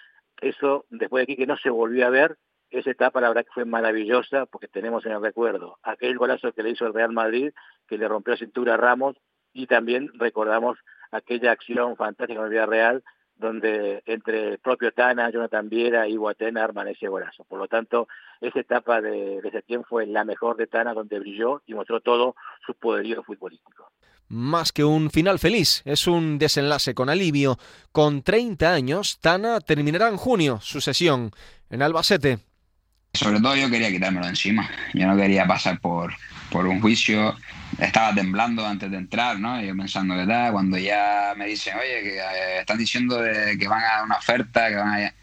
[0.41, 2.37] Eso, después de que no se volvió a ver,
[2.69, 6.63] esa etapa la verdad que fue maravillosa, porque tenemos en el recuerdo aquel golazo que
[6.63, 7.51] le hizo el Real Madrid,
[7.87, 9.15] que le rompió cintura a Ramos,
[9.53, 10.77] y también recordamos
[11.11, 13.03] aquella acción fantástica en el Real,
[13.35, 17.43] donde entre el propio Tana, Jonathan Viera y Guatena arman ese golazo.
[17.45, 18.07] Por lo tanto,
[18.41, 22.35] esa etapa de, de tiempo fue la mejor de Tana, donde brilló y mostró todo
[22.65, 23.91] su poderío futbolístico
[24.29, 27.57] más que un final feliz, es un desenlace con alivio.
[27.93, 31.31] Con 30 años, Tana terminará en junio su sesión
[31.69, 32.39] en Albacete.
[33.13, 34.69] Sobre todo yo quería quitármelo encima.
[34.93, 36.13] Yo no quería pasar por,
[36.51, 37.35] por un juicio.
[37.79, 39.61] Estaba temblando antes de entrar, ¿no?
[39.61, 43.19] Yo pensando que tal, cuando ya me dicen, oye, que eh, están diciendo
[43.59, 45.13] que van a dar una oferta, que van a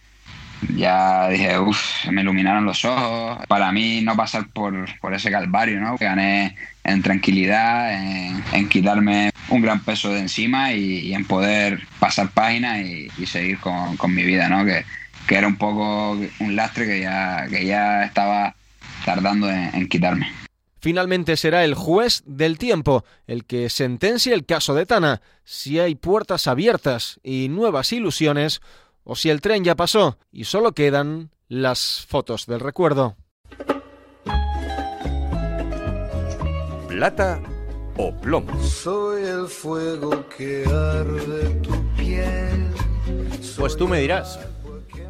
[0.77, 3.45] ya dije, uff, me iluminaron los ojos.
[3.47, 5.97] Para mí no pasar por, por ese calvario, ¿no?
[5.97, 12.81] Gané en tranquilidad, en, quitarme un gran peso de encima y, en poder pasar páginas
[12.81, 14.65] y, seguir con, con, mi vida, ¿no?
[14.65, 14.85] Que,
[15.27, 18.55] que, era un poco un lastre que ya, que ya estaba
[19.05, 20.31] tardando en, en quitarme.
[20.81, 25.23] Finalmente será el juez del tiempo el que sentencie el caso de Tana.
[25.43, 28.61] Si hay puertas abiertas y nuevas ilusiones,
[29.03, 33.17] o si el tren ya pasó y solo quedan las fotos del recuerdo.
[36.89, 37.41] Plata
[37.97, 38.63] o plomo.
[38.63, 42.69] Soy el fuego que arde tu piel.
[43.57, 44.39] Pues tú me dirás.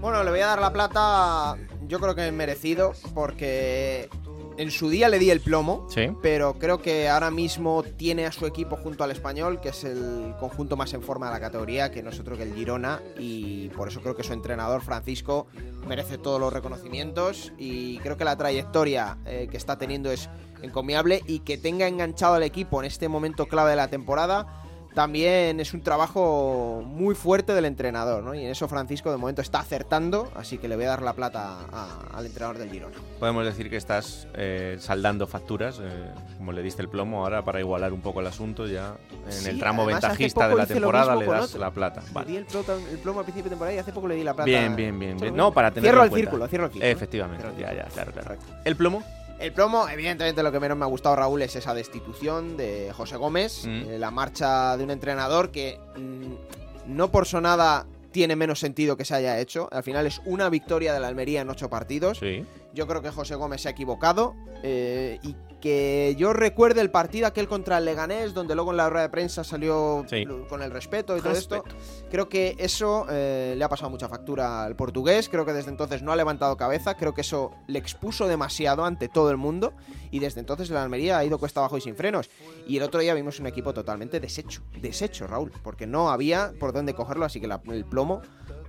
[0.05, 1.57] Bueno, le voy a dar la plata,
[1.89, 4.11] yo creo que merecido, porque
[4.59, 6.09] en su día le di el plomo, Sí.
[6.21, 10.35] pero creo que ahora mismo tiene a su equipo junto al español, que es el
[10.39, 13.71] conjunto más en forma de la categoría, que no es otro que el Girona, y
[13.71, 15.47] por eso creo que su entrenador Francisco
[15.89, 20.29] merece todos los reconocimientos y creo que la trayectoria eh, que está teniendo es
[20.61, 24.64] encomiable y que tenga enganchado al equipo en este momento clave de la temporada.
[24.95, 28.33] También es un trabajo muy fuerte del entrenador, ¿no?
[28.33, 31.15] Y en eso Francisco de momento está acertando, así que le voy a dar la
[31.15, 32.95] plata a- al entrenador del Girona.
[33.19, 37.59] Podemos decir que estás eh, saldando facturas, eh, como le diste el plomo ahora para
[37.59, 38.95] igualar un poco el asunto ya
[39.27, 41.61] en Sí, el tramo además, ventajista de la temporada le das otro.
[41.61, 42.03] la plata.
[42.21, 44.23] Le di el, plomo, el plomo al principio de temporada y hace poco le di
[44.23, 44.47] la plata.
[44.47, 45.35] Bien, bien, bien, bien.
[45.35, 46.93] No, para tenerlo Cierro el círculo, cierro el círculo.
[46.93, 48.37] Efectivamente, ya, ya, claro, claro.
[48.65, 49.03] ¿El plomo?
[49.41, 53.17] El plomo, evidentemente, lo que menos me ha gustado, Raúl, es esa destitución de José
[53.17, 53.69] Gómez, Mm.
[53.91, 59.05] eh, la marcha de un entrenador que mm, no por sonada tiene menos sentido que
[59.05, 59.69] se haya hecho.
[59.73, 62.19] Al final es una victoria de la Almería en ocho partidos.
[62.19, 62.45] Sí.
[62.75, 67.27] Yo creo que José Gómez se ha equivocado eh, y que yo recuerde el partido
[67.27, 70.25] aquel contra el Leganés, donde luego en la rueda de prensa salió Sí.
[70.49, 71.65] con el respeto y todo esto.
[72.11, 75.31] Creo que eso eh, le ha pasado mucha factura al portugués.
[75.31, 76.97] Creo que desde entonces no ha levantado cabeza.
[76.97, 79.73] Creo que eso le expuso demasiado ante todo el mundo.
[80.11, 82.29] Y desde entonces la Almería ha ido cuesta abajo y sin frenos.
[82.67, 84.61] Y el otro día vimos un equipo totalmente deshecho.
[84.83, 85.51] Deshecho, Raúl.
[85.63, 87.25] Porque no había por dónde cogerlo.
[87.25, 88.21] Así que la- el plomo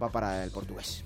[0.01, 1.03] va para el portugués.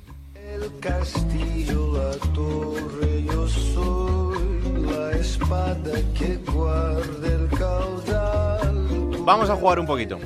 [0.54, 9.18] El castillo, la torre, yo soy la espada que guarda el caudal.
[9.20, 10.20] Vamos a jugar un poquito.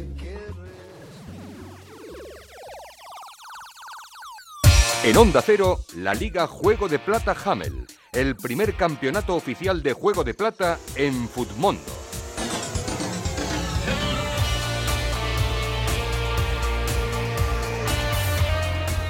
[5.04, 10.24] En Onda Cero, la Liga Juego de Plata Hamel, el primer campeonato oficial de Juego
[10.24, 12.03] de Plata en Futmundo.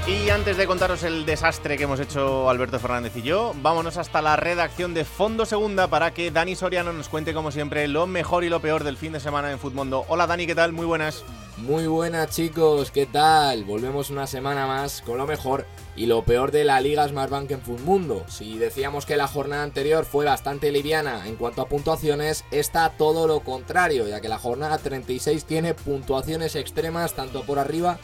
[0.05, 4.21] Y antes de contaros el desastre que hemos hecho Alberto Fernández y yo, vámonos hasta
[4.21, 8.43] la redacción de Fondo Segunda para que Dani Soriano nos cuente, como siempre, lo mejor
[8.43, 10.03] y lo peor del fin de semana en Futmundo.
[10.09, 10.73] Hola Dani, ¿qué tal?
[10.73, 11.23] Muy buenas.
[11.55, 13.63] Muy buenas chicos, ¿qué tal?
[13.63, 17.61] Volvemos una semana más con lo mejor y lo peor de la Liga Smartbank en
[17.61, 18.25] Futmundo.
[18.27, 23.25] Si decíamos que la jornada anterior fue bastante liviana en cuanto a puntuaciones, está todo
[23.25, 27.99] lo contrario, ya que la jornada 36 tiene puntuaciones extremas tanto por arriba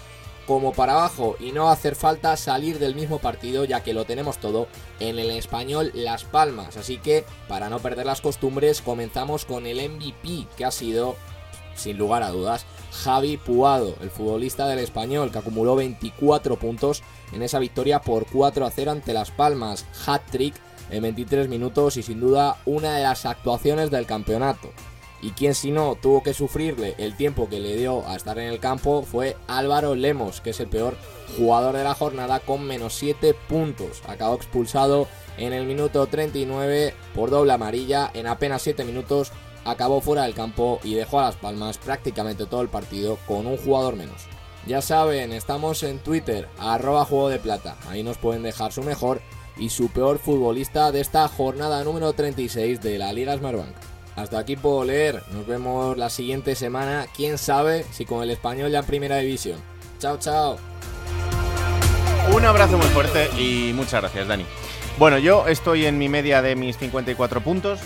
[0.50, 4.40] como para abajo y no hacer falta salir del mismo partido ya que lo tenemos
[4.40, 4.68] todo
[5.00, 6.76] en el español Las Palmas.
[6.76, 11.18] Así que para no perder las costumbres comenzamos con el MVP que ha sido
[11.76, 17.44] sin lugar a dudas, Javi Puado, el futbolista del español que acumuló 24 puntos en
[17.44, 19.86] esa victoria por 4 a 0 ante Las Palmas.
[20.08, 20.56] Hat-trick
[20.90, 24.72] en 23 minutos y sin duda una de las actuaciones del campeonato.
[25.22, 28.48] Y quien si no tuvo que sufrirle el tiempo que le dio a estar en
[28.48, 30.96] el campo fue Álvaro Lemos, que es el peor
[31.38, 34.02] jugador de la jornada con menos 7 puntos.
[34.08, 35.08] Acabó expulsado
[35.38, 39.32] en el minuto 39 por doble amarilla en apenas 7 minutos
[39.66, 43.58] acabó fuera del campo y dejó a Las Palmas prácticamente todo el partido con un
[43.58, 44.28] jugador menos.
[44.68, 47.78] Ya saben, estamos en Twitter, arroba juego de plata.
[47.88, 49.22] Ahí nos pueden dejar su mejor
[49.58, 53.89] y su peor futbolista de esta jornada número 36 de la Liga Smartbank.
[54.20, 58.70] Hasta aquí puedo leer, nos vemos la siguiente semana, quién sabe si con el español
[58.70, 59.58] ya en primera división.
[59.98, 60.58] Chao, chao.
[62.34, 64.46] Un abrazo muy fuerte y muchas gracias, Dani.
[64.98, 67.80] Bueno, yo estoy en mi media de mis 54 puntos.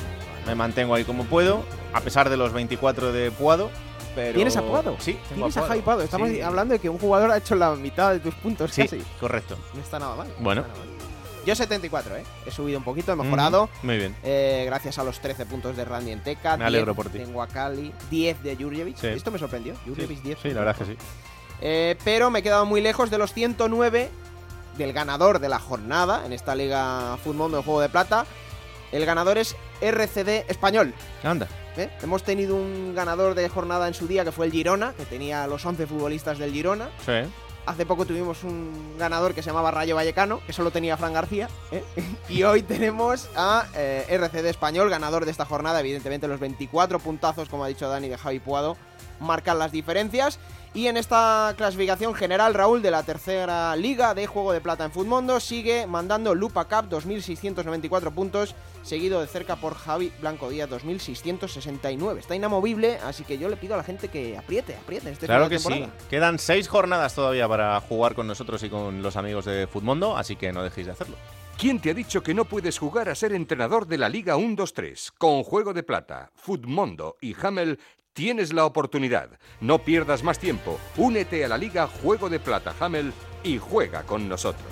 [0.47, 1.63] Me mantengo ahí como puedo,
[1.93, 3.69] a pesar de los 24 de Puado.
[4.15, 4.33] Pero...
[4.35, 4.95] ¿Tienes a Puado?
[4.99, 6.01] Sí, tengo ¿Tienes a Puado.
[6.01, 6.41] Estamos Sí.
[6.41, 9.01] hablando de que un jugador ha hecho la mitad de tus puntos Sí, casi.
[9.19, 9.55] correcto.
[9.75, 10.27] No está nada mal.
[10.27, 10.61] no Bueno.
[10.61, 10.92] está nada mal.
[11.45, 12.23] Yo 74, ¿eh?
[12.45, 13.69] He subido un poquito, he mejorado.
[13.81, 14.15] Mm, muy bien.
[14.23, 16.55] Eh, gracias a los 13 puntos de Randy Enteca.
[16.55, 17.17] Me alegro 10 por ti.
[17.19, 18.97] De Wakali, 10 de Jurjevic.
[18.97, 19.07] Sí.
[19.07, 19.75] Esto me sorprendió.
[19.85, 20.39] Jurjevic 10.
[20.41, 20.99] Sí, la verdad es que sí.
[21.61, 24.09] Eh, pero me he quedado muy lejos de los 109
[24.77, 28.25] del ganador de la jornada en esta Liga Fútbol de Juego de Plata.
[28.91, 30.93] El ganador es RCD Español.
[31.23, 31.47] Anda.
[31.77, 31.89] ¿eh?
[32.01, 35.47] Hemos tenido un ganador de jornada en su día que fue el Girona, que tenía
[35.47, 36.89] los 11 futbolistas del Girona.
[37.05, 37.27] Sí.
[37.65, 41.47] Hace poco tuvimos un ganador que se llamaba Rayo Vallecano, que solo tenía Fran García.
[41.71, 41.83] ¿eh?
[42.29, 45.79] y hoy tenemos a eh, RCD Español, ganador de esta jornada.
[45.79, 48.75] Evidentemente, los 24 puntazos, como ha dicho Dani, de Javi Puado,
[49.21, 50.39] marcan las diferencias.
[50.75, 54.91] Y en esta clasificación general, Raúl, de la tercera liga de Juego de Plata en
[54.91, 62.17] Futmundo, sigue mandando Lupa Cup, 2.694 puntos, seguido de cerca por Javi Blanco Díaz, 2.669.
[62.17, 65.47] Está inamovible, así que yo le pido a la gente que apriete, apriete este Claro
[65.47, 65.85] que sí.
[66.09, 70.35] Quedan seis jornadas todavía para jugar con nosotros y con los amigos de Futmundo, así
[70.35, 71.17] que no dejéis de hacerlo.
[71.55, 75.11] ¿Quién te ha dicho que no puedes jugar a ser entrenador de la Liga 1-2-3?
[75.19, 77.77] Con Juego de Plata, Futmundo y Hamel
[78.13, 79.29] tienes la oportunidad.
[79.59, 80.79] No pierdas más tiempo.
[80.97, 83.11] Únete a la Liga Juego de Plata Hamel
[83.43, 84.67] y juega con nosotros.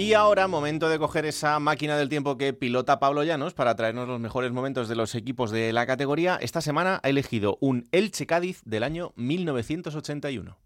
[0.00, 4.06] Y ahora, momento de coger esa máquina del tiempo que pilota Pablo Llanos para traernos
[4.06, 6.38] los mejores momentos de los equipos de la categoría.
[6.40, 10.56] Esta semana ha elegido un Elche Cádiz del año 1981.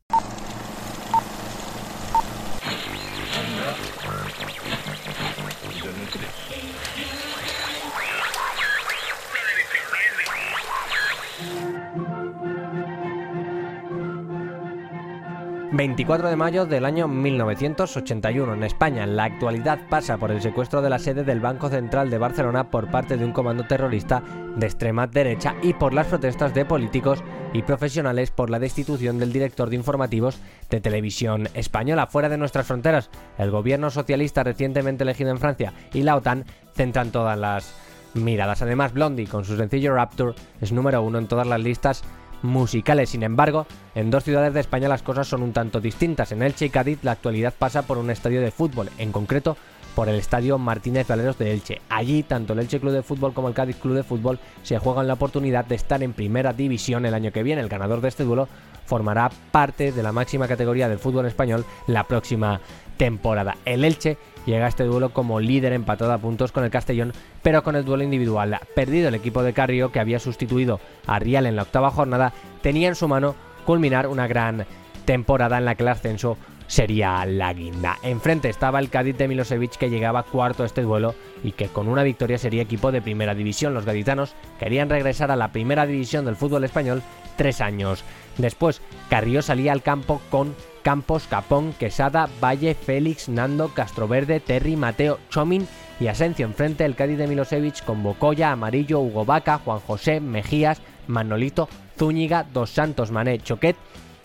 [15.83, 19.05] 24 de mayo del año 1981 en España.
[19.05, 22.89] La actualidad pasa por el secuestro de la sede del Banco Central de Barcelona por
[22.89, 24.23] parte de un comando terrorista
[24.55, 29.33] de extrema derecha y por las protestas de políticos y profesionales por la destitución del
[29.33, 30.39] director de informativos
[30.71, 33.11] de televisión española fuera de nuestras fronteras.
[33.37, 36.45] El gobierno socialista recientemente elegido en Francia y la OTAN
[36.77, 37.75] centran todas las
[38.15, 38.63] miradas.
[38.63, 42.05] Además, Blondie con su sencillo Rapture es número uno en todas las listas
[42.43, 43.11] musicales.
[43.11, 46.33] Sin embargo, en dos ciudades de España las cosas son un tanto distintas.
[46.33, 49.57] En Elche y Cádiz la actualidad pasa por un estadio de fútbol, en concreto
[49.95, 51.81] por el estadio Martínez Valeros de Elche.
[51.89, 55.07] Allí, tanto el Elche Club de Fútbol como el Cádiz Club de Fútbol se juegan
[55.07, 57.61] la oportunidad de estar en primera división el año que viene.
[57.61, 58.49] El ganador de este duelo
[58.87, 62.61] formará parte de la máxima categoría del fútbol español la próxima
[62.97, 63.57] temporada.
[63.65, 64.17] El Elche
[64.47, 67.13] llega a este duelo como líder empatado a puntos con el Castellón,
[67.43, 71.47] pero con el duelo individual perdido el equipo de Carrio que había sustituido a Rial
[71.47, 74.67] en la octava jornada, tenía en su mano culminar una gran
[75.05, 76.37] temporada en la que el ascenso
[76.67, 77.99] sería la guinda.
[78.03, 81.15] Enfrente estaba el Cádiz de Milosevic que llegaba cuarto a este duelo
[81.45, 83.75] y que con una victoria sería equipo de primera división.
[83.75, 87.03] Los gaditanos querían regresar a la primera división del fútbol español
[87.37, 88.05] tres años
[88.39, 88.81] después.
[89.11, 95.67] Carrillo salía al campo con Campos, Capón, Quesada, Valle, Félix, Nando, Castroverde, Terry, Mateo, Chomin
[96.01, 96.47] y Asencio.
[96.47, 101.69] Enfrente el Cádiz de Milosevic con Bocoya, Amarillo, Hugo Vaca, Juan José, Mejías, Manolito,
[101.99, 103.77] Zúñiga, Dos Santos, Mané, Choquet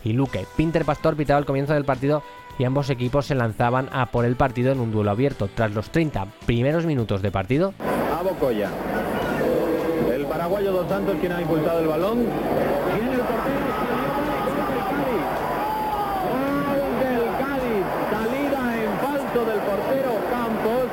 [0.04, 0.46] y Luque.
[0.56, 2.24] Pinter Pastor pitaba el comienzo del partido
[2.60, 5.50] y ambos equipos se lanzaban a por el partido en un duelo abierto.
[5.54, 7.74] Tras los 30 primeros minutos de partido,
[8.18, 8.70] a Bocoya.
[10.12, 12.18] El paraguayo Dos Santos quien ha impulsado el balón.
[16.28, 17.86] Gol del Cádiz.
[18.12, 20.88] Salida en falso del portero Campos.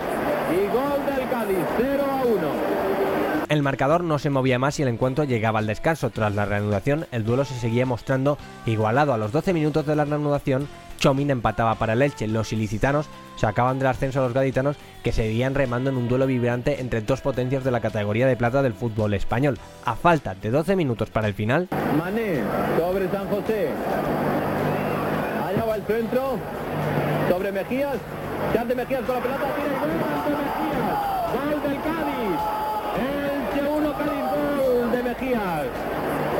[0.53, 1.65] Y gol del Cádiz.
[1.79, 3.34] 0 a 1.
[3.49, 6.11] El marcador no se movía más y el encuentro llegaba al descanso.
[6.11, 9.13] Tras la reanudación, el duelo se seguía mostrando igualado.
[9.13, 10.69] A los 12 minutos de la reanudación,
[10.99, 12.27] Chomin empataba para el Elche.
[12.27, 13.07] Los ilicitanos
[13.37, 17.21] sacaban del ascenso a los gaditanos que seguían remando en un duelo vibrante entre dos
[17.21, 19.59] potencias de la categoría de plata del fútbol español.
[19.85, 21.69] A falta de 12 minutos para el final,
[21.99, 22.41] Mané
[22.79, 23.69] sobre San José.
[25.47, 26.39] Allá va el centro.
[27.29, 27.97] Sobre Mejías.
[28.53, 29.45] Se hace Mejías con la pelota.
[31.35, 32.41] Gol del Cádiz.
[33.59, 34.25] El 1 Cádiz
[34.59, 35.67] gol de Mejías.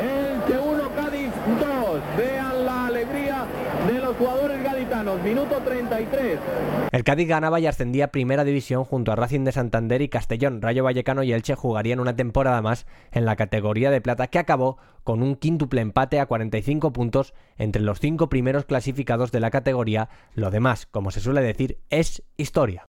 [0.03, 1.31] El 1 Cádiz
[1.61, 2.01] 2.
[2.17, 3.47] Vean la alegría
[3.87, 5.23] de los jugadores gaditanos.
[5.23, 6.39] Minuto 33.
[6.91, 10.61] el Cádiz ganaba y ascendía a primera división junto a Racing de Santander y Castellón.
[10.61, 14.79] Rayo Vallecano y Elche jugarían una temporada más en la categoría de plata que acabó
[15.05, 20.09] con un quíntuple empate a 45 puntos entre los cinco primeros clasificados de la categoría.
[20.35, 22.87] Lo demás, como se suele decir, es historia.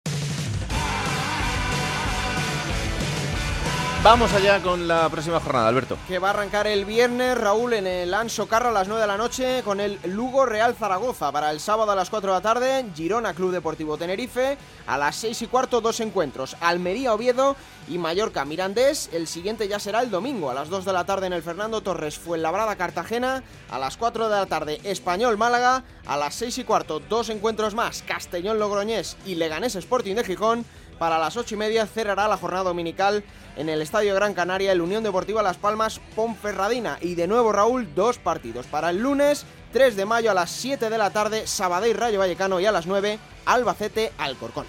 [4.04, 5.98] Vamos allá con la próxima jornada, Alberto.
[6.10, 9.08] Que va a arrancar el viernes, Raúl, en el Anso Carro a las 9 de
[9.08, 11.32] la noche con el Lugo Real Zaragoza.
[11.32, 14.58] Para el sábado a las 4 de la tarde, Girona Club Deportivo Tenerife.
[14.88, 16.58] A las 6 y cuarto, dos encuentros.
[16.60, 17.56] Almería Oviedo
[17.88, 19.10] y Mallorca Mirandés.
[19.14, 21.80] El siguiente ya será el domingo a las 2 de la tarde en el Fernando
[21.80, 23.42] Torres Fuenlabrada Cartagena.
[23.70, 25.86] A las 4 de la tarde, Español Málaga.
[26.06, 28.04] A las 6 y cuarto, dos encuentros más.
[28.06, 30.66] Castellón Logroñés y Leganés Sporting de Gijón.
[31.04, 33.26] Para las 8 y media cerrará la jornada dominical
[33.58, 36.98] en el Estadio Gran Canaria el Unión Deportiva Las Palmas Ponferradina.
[37.02, 38.68] Y de nuevo, Raúl, dos partidos.
[38.68, 42.62] Para el lunes, 3 de mayo a las 7 de la tarde, Sabadell Rayo Vallecano
[42.62, 44.66] y a las 9, Albacete Alcorcón.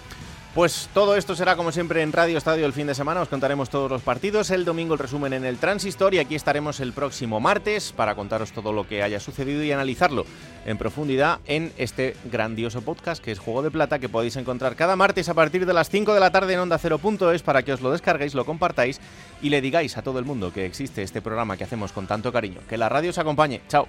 [0.54, 3.20] Pues todo esto será como siempre en Radio Estadio el fin de semana.
[3.20, 4.50] Os contaremos todos los partidos.
[4.50, 8.52] El domingo el resumen en el Transistor y aquí estaremos el próximo martes para contaros
[8.52, 10.24] todo lo que haya sucedido y analizarlo
[10.64, 14.94] en profundidad en este grandioso podcast que es Juego de Plata que podéis encontrar cada
[14.94, 17.80] martes a partir de las 5 de la tarde en Onda 0.es para que os
[17.80, 19.00] lo descarguéis, lo compartáis
[19.42, 22.32] y le digáis a todo el mundo que existe este programa que hacemos con tanto
[22.32, 22.60] cariño.
[22.68, 23.60] Que la radio os acompañe.
[23.68, 23.88] Chao.